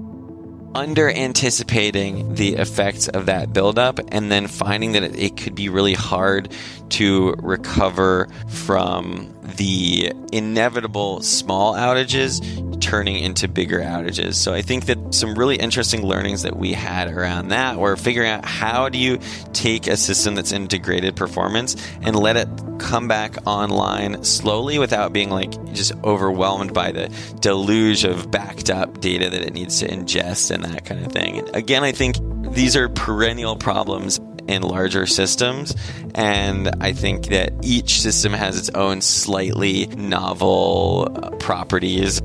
Under 0.74 1.10
anticipating 1.10 2.34
the 2.36 2.54
effects 2.54 3.08
of 3.08 3.26
that 3.26 3.52
buildup 3.52 4.00
and 4.08 4.32
then 4.32 4.46
finding 4.46 4.92
that 4.92 5.02
it, 5.02 5.18
it 5.18 5.36
could 5.36 5.54
be 5.54 5.68
really 5.68 5.92
hard 5.92 6.50
to 6.90 7.34
recover 7.38 8.28
from 8.48 9.34
the 9.56 10.12
inevitable 10.32 11.22
small 11.22 11.74
outages 11.74 12.40
turning 12.82 13.16
into 13.22 13.48
bigger 13.48 13.80
outages. 13.80 14.34
So 14.34 14.52
I 14.52 14.60
think 14.60 14.86
that 14.86 15.14
some 15.14 15.34
really 15.34 15.56
interesting 15.56 16.04
learnings 16.04 16.42
that 16.42 16.56
we 16.56 16.72
had 16.72 17.08
around 17.08 17.48
that 17.48 17.78
were 17.78 17.96
figuring 17.96 18.30
out 18.30 18.44
how 18.44 18.88
do 18.88 18.98
you 18.98 19.18
take 19.52 19.86
a 19.86 19.96
system 19.96 20.34
that's 20.34 20.52
integrated 20.52 21.14
performance 21.14 21.76
and 22.02 22.16
let 22.16 22.36
it 22.36 22.48
come 22.78 23.06
back 23.06 23.36
online 23.46 24.24
slowly 24.24 24.78
without 24.78 25.12
being 25.12 25.30
like 25.30 25.50
just 25.72 25.92
overwhelmed 26.02 26.74
by 26.74 26.90
the 26.90 27.08
deluge 27.40 28.04
of 28.04 28.30
backed 28.30 28.70
up 28.70 29.00
data 29.00 29.30
that 29.30 29.42
it 29.42 29.52
needs 29.52 29.78
to 29.78 29.88
ingest 29.88 30.50
and 30.50 30.64
that 30.64 30.84
kind 30.84 31.04
of 31.04 31.12
thing. 31.12 31.48
again, 31.54 31.84
I 31.84 31.92
think 31.92 32.16
these 32.52 32.76
are 32.76 32.88
perennial 32.88 33.56
problems 33.56 34.18
in 34.48 34.62
larger 34.62 35.06
systems. 35.06 35.74
And 36.14 36.70
I 36.80 36.92
think 36.92 37.26
that 37.26 37.52
each 37.62 38.00
system 38.00 38.32
has 38.32 38.58
its 38.58 38.70
own 38.70 39.00
slightly 39.00 39.86
novel 39.86 41.08
uh, 41.14 41.30
properties. 41.36 42.20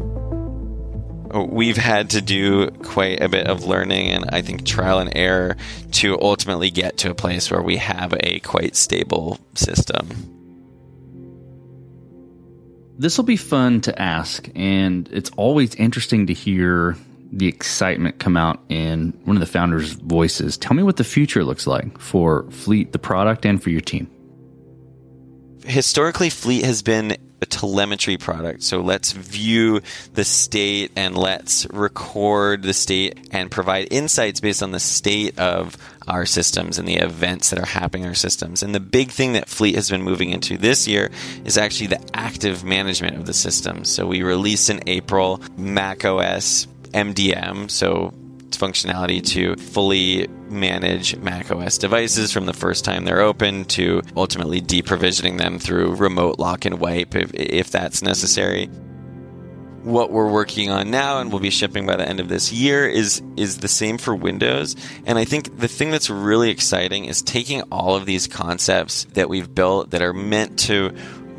We've 1.34 1.78
had 1.78 2.12
to 2.12 2.22
do 2.22 2.72
quite 2.72 3.22
a 3.22 3.30
bit 3.30 3.48
of 3.48 3.66
learning 3.66 4.10
and 4.12 4.30
I 4.30 4.42
think 4.42 4.66
trial 4.66 5.00
and 5.00 5.12
error 5.16 5.58
to 5.94 6.20
ultimately 6.22 6.72
get 6.72 6.98
to 7.00 7.12
a 7.12 7.16
place 7.16 7.52
where 7.52 7.62
we 7.62 7.78
have 7.78 8.14
a 8.20 8.40
quite 8.40 8.76
stable 8.76 9.40
system. 9.54 10.08
This 13.00 13.16
will 13.18 13.26
be 13.26 13.38
fun 13.38 13.82
to 13.82 14.02
ask, 14.02 14.50
and 14.56 15.08
it's 15.12 15.30
always 15.38 15.76
interesting 15.76 16.28
to 16.28 16.34
hear 16.34 16.98
the 17.32 17.48
excitement 17.48 18.20
come 18.20 18.38
out 18.38 18.62
in 18.70 19.18
one 19.26 19.36
of 19.36 19.42
the 19.42 19.46
founders' 19.46 19.94
voices. 19.94 20.58
Tell 20.58 20.76
me 20.76 20.84
what 20.84 20.98
the 20.98 21.04
future 21.04 21.44
looks 21.44 21.68
like 21.68 22.00
for 22.00 22.50
Fleet, 22.52 22.92
the 22.92 23.00
product, 23.00 23.46
and 23.46 23.62
for 23.62 23.70
your 23.70 23.82
team. 23.82 24.10
Historically, 25.66 26.30
Fleet 26.30 26.64
has 26.64 26.82
been 26.82 27.18
a 27.42 27.46
telemetry 27.46 28.18
product. 28.18 28.64
So 28.64 28.82
let's 28.82 29.12
view 29.12 29.82
the 30.14 30.24
state 30.24 30.92
and 30.96 31.16
let's 31.16 31.68
record 31.72 32.64
the 32.64 32.74
state 32.74 33.28
and 33.32 33.52
provide 33.52 33.90
insights 33.92 34.40
based 34.40 34.64
on 34.64 34.72
the 34.72 34.80
state 34.80 35.38
of 35.38 35.78
our 36.08 36.26
systems 36.26 36.80
and 36.80 36.88
the 36.88 36.96
events 36.96 37.50
that 37.50 37.60
are 37.60 37.66
happening 37.66 38.04
in 38.04 38.10
our 38.10 38.16
systems. 38.16 38.64
And 38.64 38.74
the 38.74 38.80
big 38.80 39.12
thing 39.12 39.34
that 39.34 39.50
Fleet 39.50 39.76
has 39.76 39.90
been 39.90 40.02
moving 40.02 40.32
into 40.32 40.58
this 40.58 40.88
year 40.88 41.12
is 41.46 41.58
actually 41.58 41.88
the 41.88 42.02
active 42.14 42.64
management 42.64 43.18
of 43.18 43.26
the 43.26 43.34
system. 43.34 43.84
So 43.84 44.08
we 44.08 44.24
released 44.24 44.70
in 44.70 44.80
April 44.88 45.42
Mac 45.58 46.06
OS 46.06 46.68
MDM, 46.92 47.70
so 47.70 48.14
it's 48.48 48.58
functionality 48.58 49.24
to 49.34 49.56
fully 49.58 50.28
manage 50.50 51.18
Mac 51.18 51.52
OS 51.52 51.78
devices 51.78 52.32
from 52.32 52.46
the 52.46 52.54
first 52.54 52.86
time 52.86 53.04
they're 53.04 53.22
open 53.22 53.66
to 53.66 54.02
ultimately 54.16 54.62
deprovisioning 54.62 55.38
them 55.38 55.60
through 55.60 55.96
remote 55.96 56.40
lock 56.40 56.66
and 56.66 56.80
wipe 56.80 57.16
if, 57.16 57.34
if 57.34 57.72
that's 57.72 58.02
necessary. 58.02 58.68
What 59.84 60.12
we're 60.12 60.32
working 60.32 60.70
on 60.70 60.92
now 60.92 61.20
and 61.20 61.32
will 61.32 61.40
be 61.40 61.50
shipping 61.50 61.86
by 61.86 61.98
the 61.98 62.08
end 62.08 62.20
of 62.20 62.30
this 62.30 62.52
year 62.52 62.88
is 62.88 63.22
is 63.38 63.60
the 63.60 63.70
same 63.70 63.98
for 63.98 64.14
Windows. 64.16 64.76
And 65.06 65.18
I 65.18 65.24
think 65.24 65.58
the 65.58 65.70
thing 65.70 65.92
that's 65.92 66.10
really 66.10 66.50
exciting 66.50 67.06
is 67.06 67.22
taking 67.22 67.62
all 67.64 67.96
of 67.96 68.06
these 68.06 68.28
concepts 68.28 69.06
that 69.14 69.30
we've 69.30 69.54
built 69.54 69.92
that 69.92 70.02
are 70.02 70.14
meant 70.14 70.60
to 70.60 70.94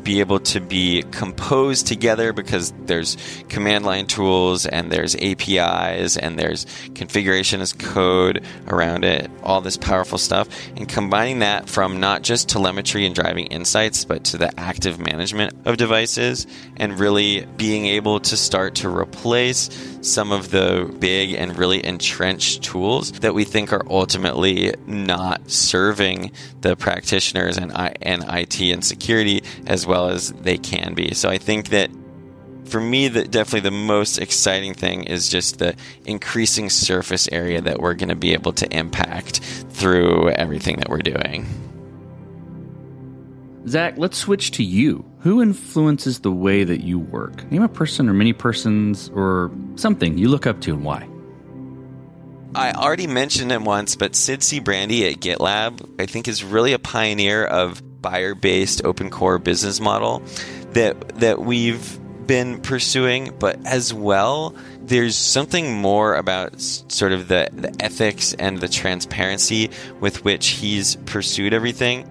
be 0.09 0.21
able 0.21 0.39
to 0.39 0.59
be 0.59 1.03
composed 1.11 1.85
together 1.85 2.33
because 2.33 2.73
there's 2.87 3.15
command 3.47 3.85
line 3.85 4.07
tools 4.07 4.65
and 4.65 4.91
there's 4.91 5.15
APIs 5.15 6.17
and 6.17 6.39
there's 6.39 6.65
configuration 6.95 7.61
as 7.61 7.73
code 7.73 8.43
around 8.67 9.05
it, 9.05 9.29
all 9.43 9.61
this 9.61 9.77
powerful 9.77 10.17
stuff, 10.17 10.47
and 10.75 10.89
combining 10.89 11.39
that 11.39 11.69
from 11.69 11.99
not 11.99 12.23
just 12.23 12.49
telemetry 12.49 13.05
and 13.05 13.13
driving 13.13 13.45
insights, 13.47 14.03
but 14.03 14.23
to 14.23 14.37
the 14.39 14.51
active 14.59 14.97
management 14.99 15.53
of 15.67 15.77
devices 15.77 16.47
and 16.77 16.99
really 16.99 17.45
being 17.57 17.85
able 17.85 18.19
to 18.19 18.35
start 18.35 18.73
to 18.73 18.89
replace 18.89 19.69
some 20.01 20.31
of 20.31 20.49
the 20.49 20.91
big 20.99 21.33
and 21.33 21.55
really 21.55 21.85
entrenched 21.85 22.63
tools 22.63 23.11
that 23.19 23.35
we 23.35 23.43
think 23.43 23.71
are 23.71 23.83
ultimately 23.91 24.73
not 24.87 25.51
serving 25.51 26.31
the 26.61 26.75
practitioners 26.75 27.57
and, 27.57 27.71
I- 27.73 27.93
and 28.01 28.23
IT 28.27 28.59
and 28.59 28.83
security 28.83 29.43
as 29.67 29.85
well 29.85 29.98
as 30.07 30.31
they 30.31 30.57
can 30.57 30.93
be. 30.93 31.13
So 31.13 31.29
I 31.29 31.37
think 31.37 31.69
that 31.69 31.91
for 32.65 32.79
me, 32.79 33.07
that 33.07 33.31
definitely 33.31 33.61
the 33.61 33.75
most 33.75 34.17
exciting 34.19 34.73
thing 34.73 35.03
is 35.03 35.27
just 35.29 35.59
the 35.59 35.75
increasing 36.05 36.69
surface 36.69 37.27
area 37.31 37.61
that 37.61 37.79
we're 37.79 37.95
going 37.95 38.09
to 38.09 38.15
be 38.15 38.33
able 38.33 38.53
to 38.53 38.67
impact 38.75 39.39
through 39.39 40.29
everything 40.29 40.77
that 40.77 40.89
we're 40.89 40.99
doing. 40.99 41.47
Zach, 43.67 43.95
let's 43.97 44.17
switch 44.17 44.51
to 44.51 44.63
you. 44.63 45.05
Who 45.19 45.41
influences 45.41 46.19
the 46.19 46.31
way 46.31 46.63
that 46.63 46.81
you 46.81 46.97
work? 46.97 47.51
Name 47.51 47.63
a 47.63 47.67
person 47.67 48.07
or 48.07 48.13
many 48.13 48.33
persons 48.33 49.09
or 49.09 49.51
something 49.75 50.17
you 50.17 50.29
look 50.29 50.47
up 50.47 50.61
to 50.61 50.73
and 50.73 50.83
why. 50.83 51.07
I 52.55 52.71
already 52.71 53.05
mentioned 53.05 53.51
him 53.51 53.63
once, 53.63 53.95
but 53.95 54.15
Sid 54.15 54.39
Sijbrandij 54.39 55.11
at 55.11 55.19
GitLab, 55.19 56.01
I 56.01 56.07
think, 56.07 56.27
is 56.27 56.43
really 56.43 56.73
a 56.73 56.79
pioneer 56.79 57.45
of 57.45 57.83
buyer-based 58.01 58.83
open 58.85 59.09
core 59.09 59.39
business 59.39 59.79
model 59.79 60.21
that 60.71 61.19
that 61.19 61.41
we've 61.41 61.99
been 62.27 62.61
pursuing. 62.61 63.33
But 63.39 63.65
as 63.65 63.93
well, 63.93 64.55
there's 64.81 65.15
something 65.15 65.73
more 65.73 66.15
about 66.15 66.61
sort 66.61 67.11
of 67.11 67.27
the, 67.27 67.49
the 67.51 67.75
ethics 67.79 68.33
and 68.33 68.59
the 68.59 68.67
transparency 68.67 69.71
with 69.99 70.23
which 70.23 70.49
he's 70.49 70.95
pursued 71.07 71.53
everything. 71.53 72.07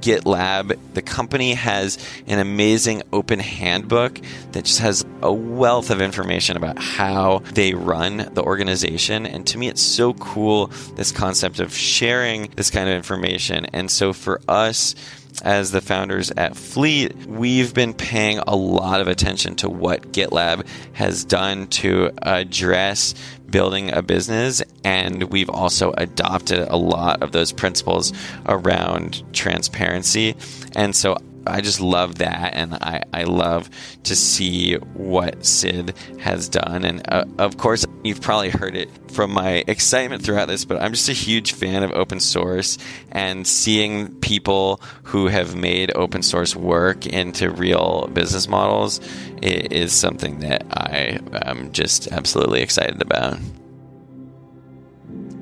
GitLab, 0.00 0.78
the 0.94 1.02
company 1.02 1.54
has 1.54 1.98
an 2.26 2.38
amazing 2.38 3.02
open 3.12 3.38
handbook 3.38 4.20
that 4.52 4.64
just 4.64 4.80
has 4.80 5.04
a 5.22 5.32
wealth 5.32 5.90
of 5.90 6.00
information 6.00 6.56
about 6.56 6.78
how 6.78 7.40
they 7.52 7.74
run 7.74 8.28
the 8.34 8.42
organization. 8.42 9.26
And 9.26 9.46
to 9.48 9.58
me, 9.58 9.68
it's 9.68 9.82
so 9.82 10.14
cool 10.14 10.68
this 10.96 11.12
concept 11.12 11.60
of 11.60 11.74
sharing 11.74 12.50
this 12.56 12.70
kind 12.70 12.88
of 12.88 12.94
information. 12.94 13.66
And 13.66 13.90
so 13.90 14.12
for 14.12 14.40
us, 14.48 14.94
as 15.42 15.70
the 15.70 15.80
founders 15.80 16.30
at 16.30 16.56
Fleet, 16.56 17.14
we've 17.26 17.72
been 17.72 17.94
paying 17.94 18.38
a 18.46 18.54
lot 18.54 19.00
of 19.00 19.08
attention 19.08 19.56
to 19.56 19.68
what 19.68 20.12
GitLab 20.12 20.66
has 20.92 21.24
done 21.24 21.66
to 21.68 22.10
address 22.22 23.14
building 23.50 23.92
a 23.92 24.02
business. 24.02 24.62
And 24.84 25.24
we've 25.24 25.50
also 25.50 25.92
adopted 25.96 26.68
a 26.68 26.76
lot 26.76 27.22
of 27.22 27.32
those 27.32 27.52
principles 27.52 28.12
around 28.46 29.22
transparency. 29.32 30.36
And 30.76 30.94
so 30.94 31.16
I 31.46 31.60
just 31.60 31.80
love 31.80 32.18
that, 32.18 32.54
and 32.54 32.74
I, 32.74 33.02
I 33.12 33.24
love 33.24 33.70
to 34.04 34.14
see 34.14 34.74
what 34.74 35.44
Sid 35.44 35.94
has 36.20 36.48
done. 36.48 36.84
And 36.84 37.02
uh, 37.10 37.24
of 37.38 37.56
course, 37.56 37.86
you've 38.04 38.20
probably 38.20 38.50
heard 38.50 38.76
it 38.76 38.90
from 39.10 39.32
my 39.32 39.64
excitement 39.66 40.22
throughout 40.22 40.48
this, 40.48 40.64
but 40.64 40.80
I'm 40.82 40.92
just 40.92 41.08
a 41.08 41.14
huge 41.14 41.52
fan 41.52 41.82
of 41.82 41.92
open 41.92 42.20
source 42.20 42.78
and 43.10 43.46
seeing 43.46 44.14
people 44.20 44.80
who 45.04 45.26
have 45.26 45.56
made 45.56 45.92
open 45.96 46.22
source 46.22 46.54
work 46.54 47.06
into 47.06 47.50
real 47.50 48.08
business 48.12 48.48
models 48.48 49.00
is 49.42 49.92
something 49.92 50.40
that 50.40 50.64
I 50.70 51.18
am 51.32 51.72
just 51.72 52.12
absolutely 52.12 52.62
excited 52.62 53.00
about. 53.00 53.38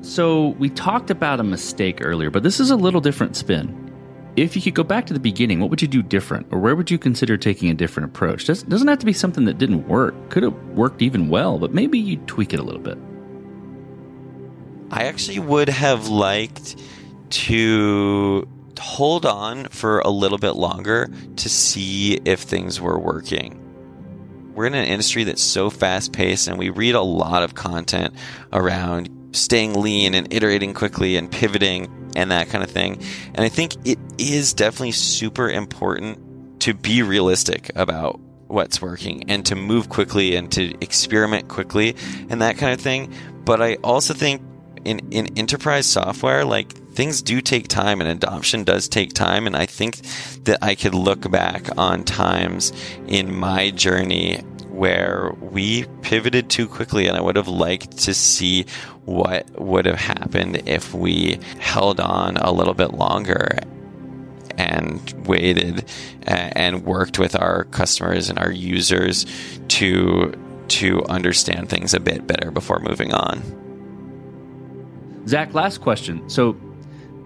So, 0.01 0.55
we 0.57 0.69
talked 0.69 1.11
about 1.11 1.39
a 1.39 1.43
mistake 1.43 1.99
earlier, 2.01 2.31
but 2.31 2.41
this 2.41 2.59
is 2.59 2.71
a 2.71 2.75
little 2.75 3.01
different 3.01 3.35
spin. 3.35 3.88
If 4.39 4.55
you 4.55 4.61
could 4.61 4.73
go 4.73 4.83
back 4.83 5.05
to 5.07 5.13
the 5.13 5.19
beginning, 5.19 5.59
what 5.59 5.69
would 5.69 5.81
you 5.81 5.87
do 5.87 6.01
different? 6.01 6.47
Or 6.51 6.59
where 6.59 6.73
would 6.73 6.89
you 6.89 6.97
consider 6.97 7.35
taking 7.35 7.69
a 7.69 7.73
different 7.73 8.07
approach? 8.07 8.45
Does, 8.45 8.63
doesn't 8.63 8.87
have 8.87 8.99
to 8.99 9.05
be 9.05 9.11
something 9.11 9.43
that 9.43 9.57
didn't 9.57 9.85
work. 9.89 10.29
Could 10.29 10.43
have 10.43 10.55
worked 10.69 11.01
even 11.01 11.27
well, 11.27 11.59
but 11.59 11.73
maybe 11.73 11.99
you 11.99 12.15
tweak 12.19 12.53
it 12.53 12.59
a 12.61 12.63
little 12.63 12.79
bit. 12.79 12.97
I 14.91 15.03
actually 15.07 15.39
would 15.39 15.67
have 15.67 16.07
liked 16.07 16.81
to 17.31 18.47
hold 18.79 19.25
on 19.25 19.65
for 19.65 19.99
a 19.99 20.09
little 20.09 20.37
bit 20.37 20.53
longer 20.53 21.09
to 21.35 21.49
see 21.49 22.21
if 22.23 22.39
things 22.39 22.79
were 22.79 22.97
working. 22.97 23.61
We're 24.55 24.67
in 24.67 24.73
an 24.73 24.85
industry 24.85 25.25
that's 25.25 25.43
so 25.43 25.69
fast 25.69 26.13
paced, 26.13 26.47
and 26.47 26.57
we 26.57 26.69
read 26.69 26.95
a 26.95 27.01
lot 27.01 27.43
of 27.43 27.55
content 27.55 28.13
around 28.53 29.09
staying 29.33 29.73
lean 29.73 30.13
and 30.15 30.33
iterating 30.33 30.73
quickly 30.73 31.17
and 31.17 31.29
pivoting 31.29 31.93
and 32.15 32.31
that 32.31 32.49
kind 32.49 32.63
of 32.63 32.71
thing. 32.71 33.01
And 33.33 33.39
I 33.39 33.49
think 33.49 33.75
it 33.85 33.99
is 34.17 34.53
definitely 34.53 34.91
super 34.91 35.49
important 35.49 36.61
to 36.61 36.73
be 36.73 37.03
realistic 37.03 37.71
about 37.75 38.19
what's 38.47 38.81
working 38.81 39.29
and 39.29 39.45
to 39.45 39.55
move 39.55 39.89
quickly 39.89 40.35
and 40.35 40.51
to 40.51 40.73
experiment 40.81 41.47
quickly 41.47 41.95
and 42.29 42.41
that 42.41 42.57
kind 42.57 42.73
of 42.73 42.81
thing. 42.81 43.13
But 43.45 43.61
I 43.61 43.75
also 43.75 44.13
think 44.13 44.41
in, 44.85 44.99
in 45.11 45.37
enterprise 45.37 45.85
software, 45.85 46.45
like 46.45 46.73
things 46.99 47.21
do 47.21 47.39
take 47.39 47.69
time 47.69 48.01
and 48.01 48.09
adoption 48.09 48.65
does 48.65 48.89
take 48.89 49.13
time. 49.13 49.47
And 49.47 49.55
I 49.55 49.65
think 49.65 50.01
that 50.43 50.57
I 50.61 50.75
could 50.75 50.93
look 50.93 51.31
back 51.31 51.69
on 51.77 52.03
times 52.03 52.73
in 53.07 53.33
my 53.33 53.71
journey 53.71 54.39
where 54.67 55.33
we 55.39 55.85
pivoted 56.01 56.49
too 56.49 56.67
quickly 56.67 57.07
and 57.07 57.15
I 57.15 57.21
would 57.21 57.37
have 57.37 57.47
liked 57.47 57.99
to 57.99 58.13
see 58.13 58.65
what 59.05 59.49
would 59.61 59.85
have 59.85 59.95
happened 59.95 60.63
if 60.67 60.93
we 60.93 61.39
held 61.59 62.01
on 62.01 62.35
a 62.35 62.51
little 62.51 62.73
bit 62.73 62.93
longer 62.93 63.59
and 64.57 65.25
waited 65.25 65.85
and 66.23 66.83
worked 66.83 67.17
with 67.17 67.33
our 67.33 67.63
customers 67.63 68.29
and 68.29 68.37
our 68.37 68.51
users 68.51 69.25
to 69.69 70.33
to 70.67 71.05
understand 71.05 71.69
things 71.69 71.93
a 71.93 71.99
bit 72.01 72.27
better 72.27 72.51
before 72.51 72.79
moving 72.79 73.13
on. 73.13 73.41
Zach, 75.27 75.53
last 75.53 75.79
question. 75.79 76.29
So, 76.29 76.57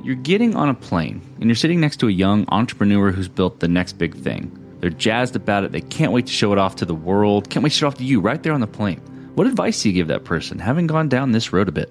you're 0.03 0.15
getting 0.15 0.55
on 0.55 0.69
a 0.69 0.73
plane 0.73 1.21
and 1.39 1.45
you're 1.45 1.55
sitting 1.55 1.79
next 1.79 1.97
to 1.97 2.09
a 2.09 2.11
young 2.11 2.45
entrepreneur 2.49 3.11
who's 3.11 3.29
built 3.29 3.61
the 3.61 3.67
next 3.67 3.93
big 3.93 4.15
thing. 4.15 4.59
They're 4.79 4.89
jazzed 4.89 5.37
about 5.37 5.63
it. 5.63 5.71
They 5.71 5.81
can't 5.81 6.11
wait 6.11 6.27
to 6.27 6.33
show 6.33 6.51
it 6.51 6.59
off 6.59 6.75
to 6.77 6.85
the 6.85 6.93
world. 6.93 7.49
Can't 7.49 7.63
wait 7.63 7.71
to 7.71 7.75
show 7.77 7.87
it 7.87 7.93
off 7.93 7.97
to 7.99 8.03
you 8.03 8.19
right 8.19 8.43
there 8.43 8.51
on 8.51 8.59
the 8.59 8.67
plane. 8.67 8.99
What 9.35 9.47
advice 9.47 9.81
do 9.81 9.89
you 9.89 9.95
give 9.95 10.09
that 10.09 10.25
person, 10.25 10.59
having 10.59 10.87
gone 10.87 11.07
down 11.07 11.31
this 11.31 11.53
road 11.53 11.69
a 11.69 11.71
bit? 11.71 11.89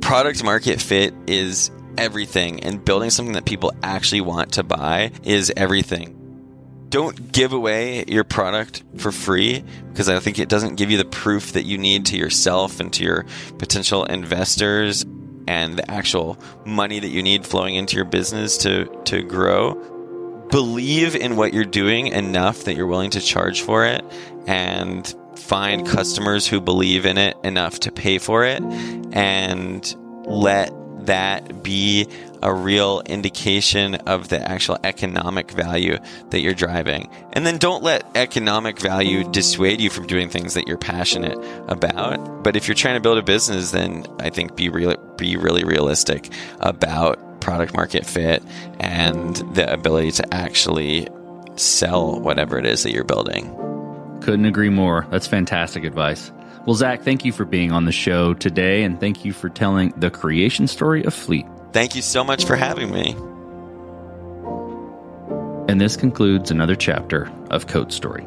Product 0.00 0.44
market 0.44 0.80
fit 0.80 1.12
is 1.26 1.72
everything, 1.98 2.62
and 2.62 2.84
building 2.84 3.10
something 3.10 3.34
that 3.34 3.46
people 3.46 3.72
actually 3.82 4.20
want 4.20 4.52
to 4.52 4.62
buy 4.62 5.10
is 5.24 5.52
everything. 5.56 6.12
Don't 6.88 7.32
give 7.32 7.52
away 7.52 8.04
your 8.06 8.22
product 8.22 8.84
for 8.96 9.10
free 9.10 9.64
because 9.90 10.08
I 10.08 10.20
think 10.20 10.38
it 10.38 10.48
doesn't 10.48 10.76
give 10.76 10.90
you 10.90 10.98
the 10.98 11.04
proof 11.04 11.52
that 11.54 11.64
you 11.64 11.78
need 11.78 12.06
to 12.06 12.16
yourself 12.16 12.78
and 12.78 12.92
to 12.92 13.02
your 13.02 13.26
potential 13.58 14.04
investors 14.04 15.04
and 15.46 15.76
the 15.76 15.90
actual 15.90 16.38
money 16.64 16.98
that 16.98 17.08
you 17.08 17.22
need 17.22 17.46
flowing 17.46 17.74
into 17.74 17.96
your 17.96 18.04
business 18.04 18.58
to, 18.58 18.86
to 19.04 19.22
grow. 19.22 19.74
Believe 20.50 21.16
in 21.16 21.36
what 21.36 21.52
you're 21.52 21.64
doing 21.64 22.08
enough 22.08 22.64
that 22.64 22.76
you're 22.76 22.86
willing 22.86 23.10
to 23.10 23.20
charge 23.20 23.62
for 23.62 23.84
it 23.84 24.04
and 24.46 25.14
find 25.36 25.86
customers 25.86 26.46
who 26.46 26.60
believe 26.60 27.06
in 27.06 27.18
it 27.18 27.36
enough 27.44 27.80
to 27.80 27.92
pay 27.92 28.18
for 28.18 28.44
it 28.44 28.62
and 29.12 29.94
let 30.26 30.72
that 31.06 31.62
be 31.62 32.08
a 32.42 32.52
real 32.52 33.02
indication 33.06 33.94
of 33.94 34.28
the 34.28 34.40
actual 34.40 34.78
economic 34.84 35.50
value 35.50 35.98
that 36.30 36.40
you're 36.40 36.54
driving. 36.54 37.08
And 37.32 37.46
then 37.46 37.58
don't 37.58 37.82
let 37.82 38.04
economic 38.14 38.78
value 38.78 39.24
dissuade 39.24 39.80
you 39.80 39.90
from 39.90 40.06
doing 40.06 40.28
things 40.28 40.54
that 40.54 40.68
you're 40.68 40.78
passionate 40.78 41.38
about. 41.68 42.42
But 42.42 42.56
if 42.56 42.68
you're 42.68 42.74
trying 42.74 42.96
to 42.96 43.00
build 43.00 43.18
a 43.18 43.22
business, 43.22 43.70
then 43.70 44.06
I 44.20 44.30
think 44.30 44.56
be 44.56 44.68
real, 44.68 44.96
be 45.16 45.36
really 45.36 45.64
realistic 45.64 46.30
about 46.60 47.40
product 47.40 47.74
market 47.74 48.04
fit 48.04 48.42
and 48.80 49.36
the 49.54 49.72
ability 49.72 50.10
to 50.12 50.34
actually 50.34 51.08
sell 51.56 52.20
whatever 52.20 52.58
it 52.58 52.66
is 52.66 52.82
that 52.82 52.92
you're 52.92 53.04
building. 53.04 53.54
Couldn't 54.22 54.46
agree 54.46 54.70
more. 54.70 55.06
That's 55.10 55.26
fantastic 55.26 55.84
advice. 55.84 56.32
Well, 56.66 56.74
Zach, 56.74 57.02
thank 57.02 57.24
you 57.24 57.32
for 57.32 57.44
being 57.44 57.70
on 57.70 57.84
the 57.84 57.92
show 57.92 58.34
today, 58.34 58.82
and 58.82 58.98
thank 58.98 59.24
you 59.24 59.32
for 59.32 59.48
telling 59.48 59.92
the 59.96 60.10
creation 60.10 60.66
story 60.66 61.04
of 61.04 61.14
Fleet. 61.14 61.46
Thank 61.72 61.94
you 61.94 62.02
so 62.02 62.24
much 62.24 62.44
for 62.44 62.56
having 62.56 62.90
me. 62.90 63.14
And 65.68 65.80
this 65.80 65.96
concludes 65.96 66.50
another 66.50 66.74
chapter 66.74 67.30
of 67.50 67.68
Code 67.68 67.92
Story. 67.92 68.26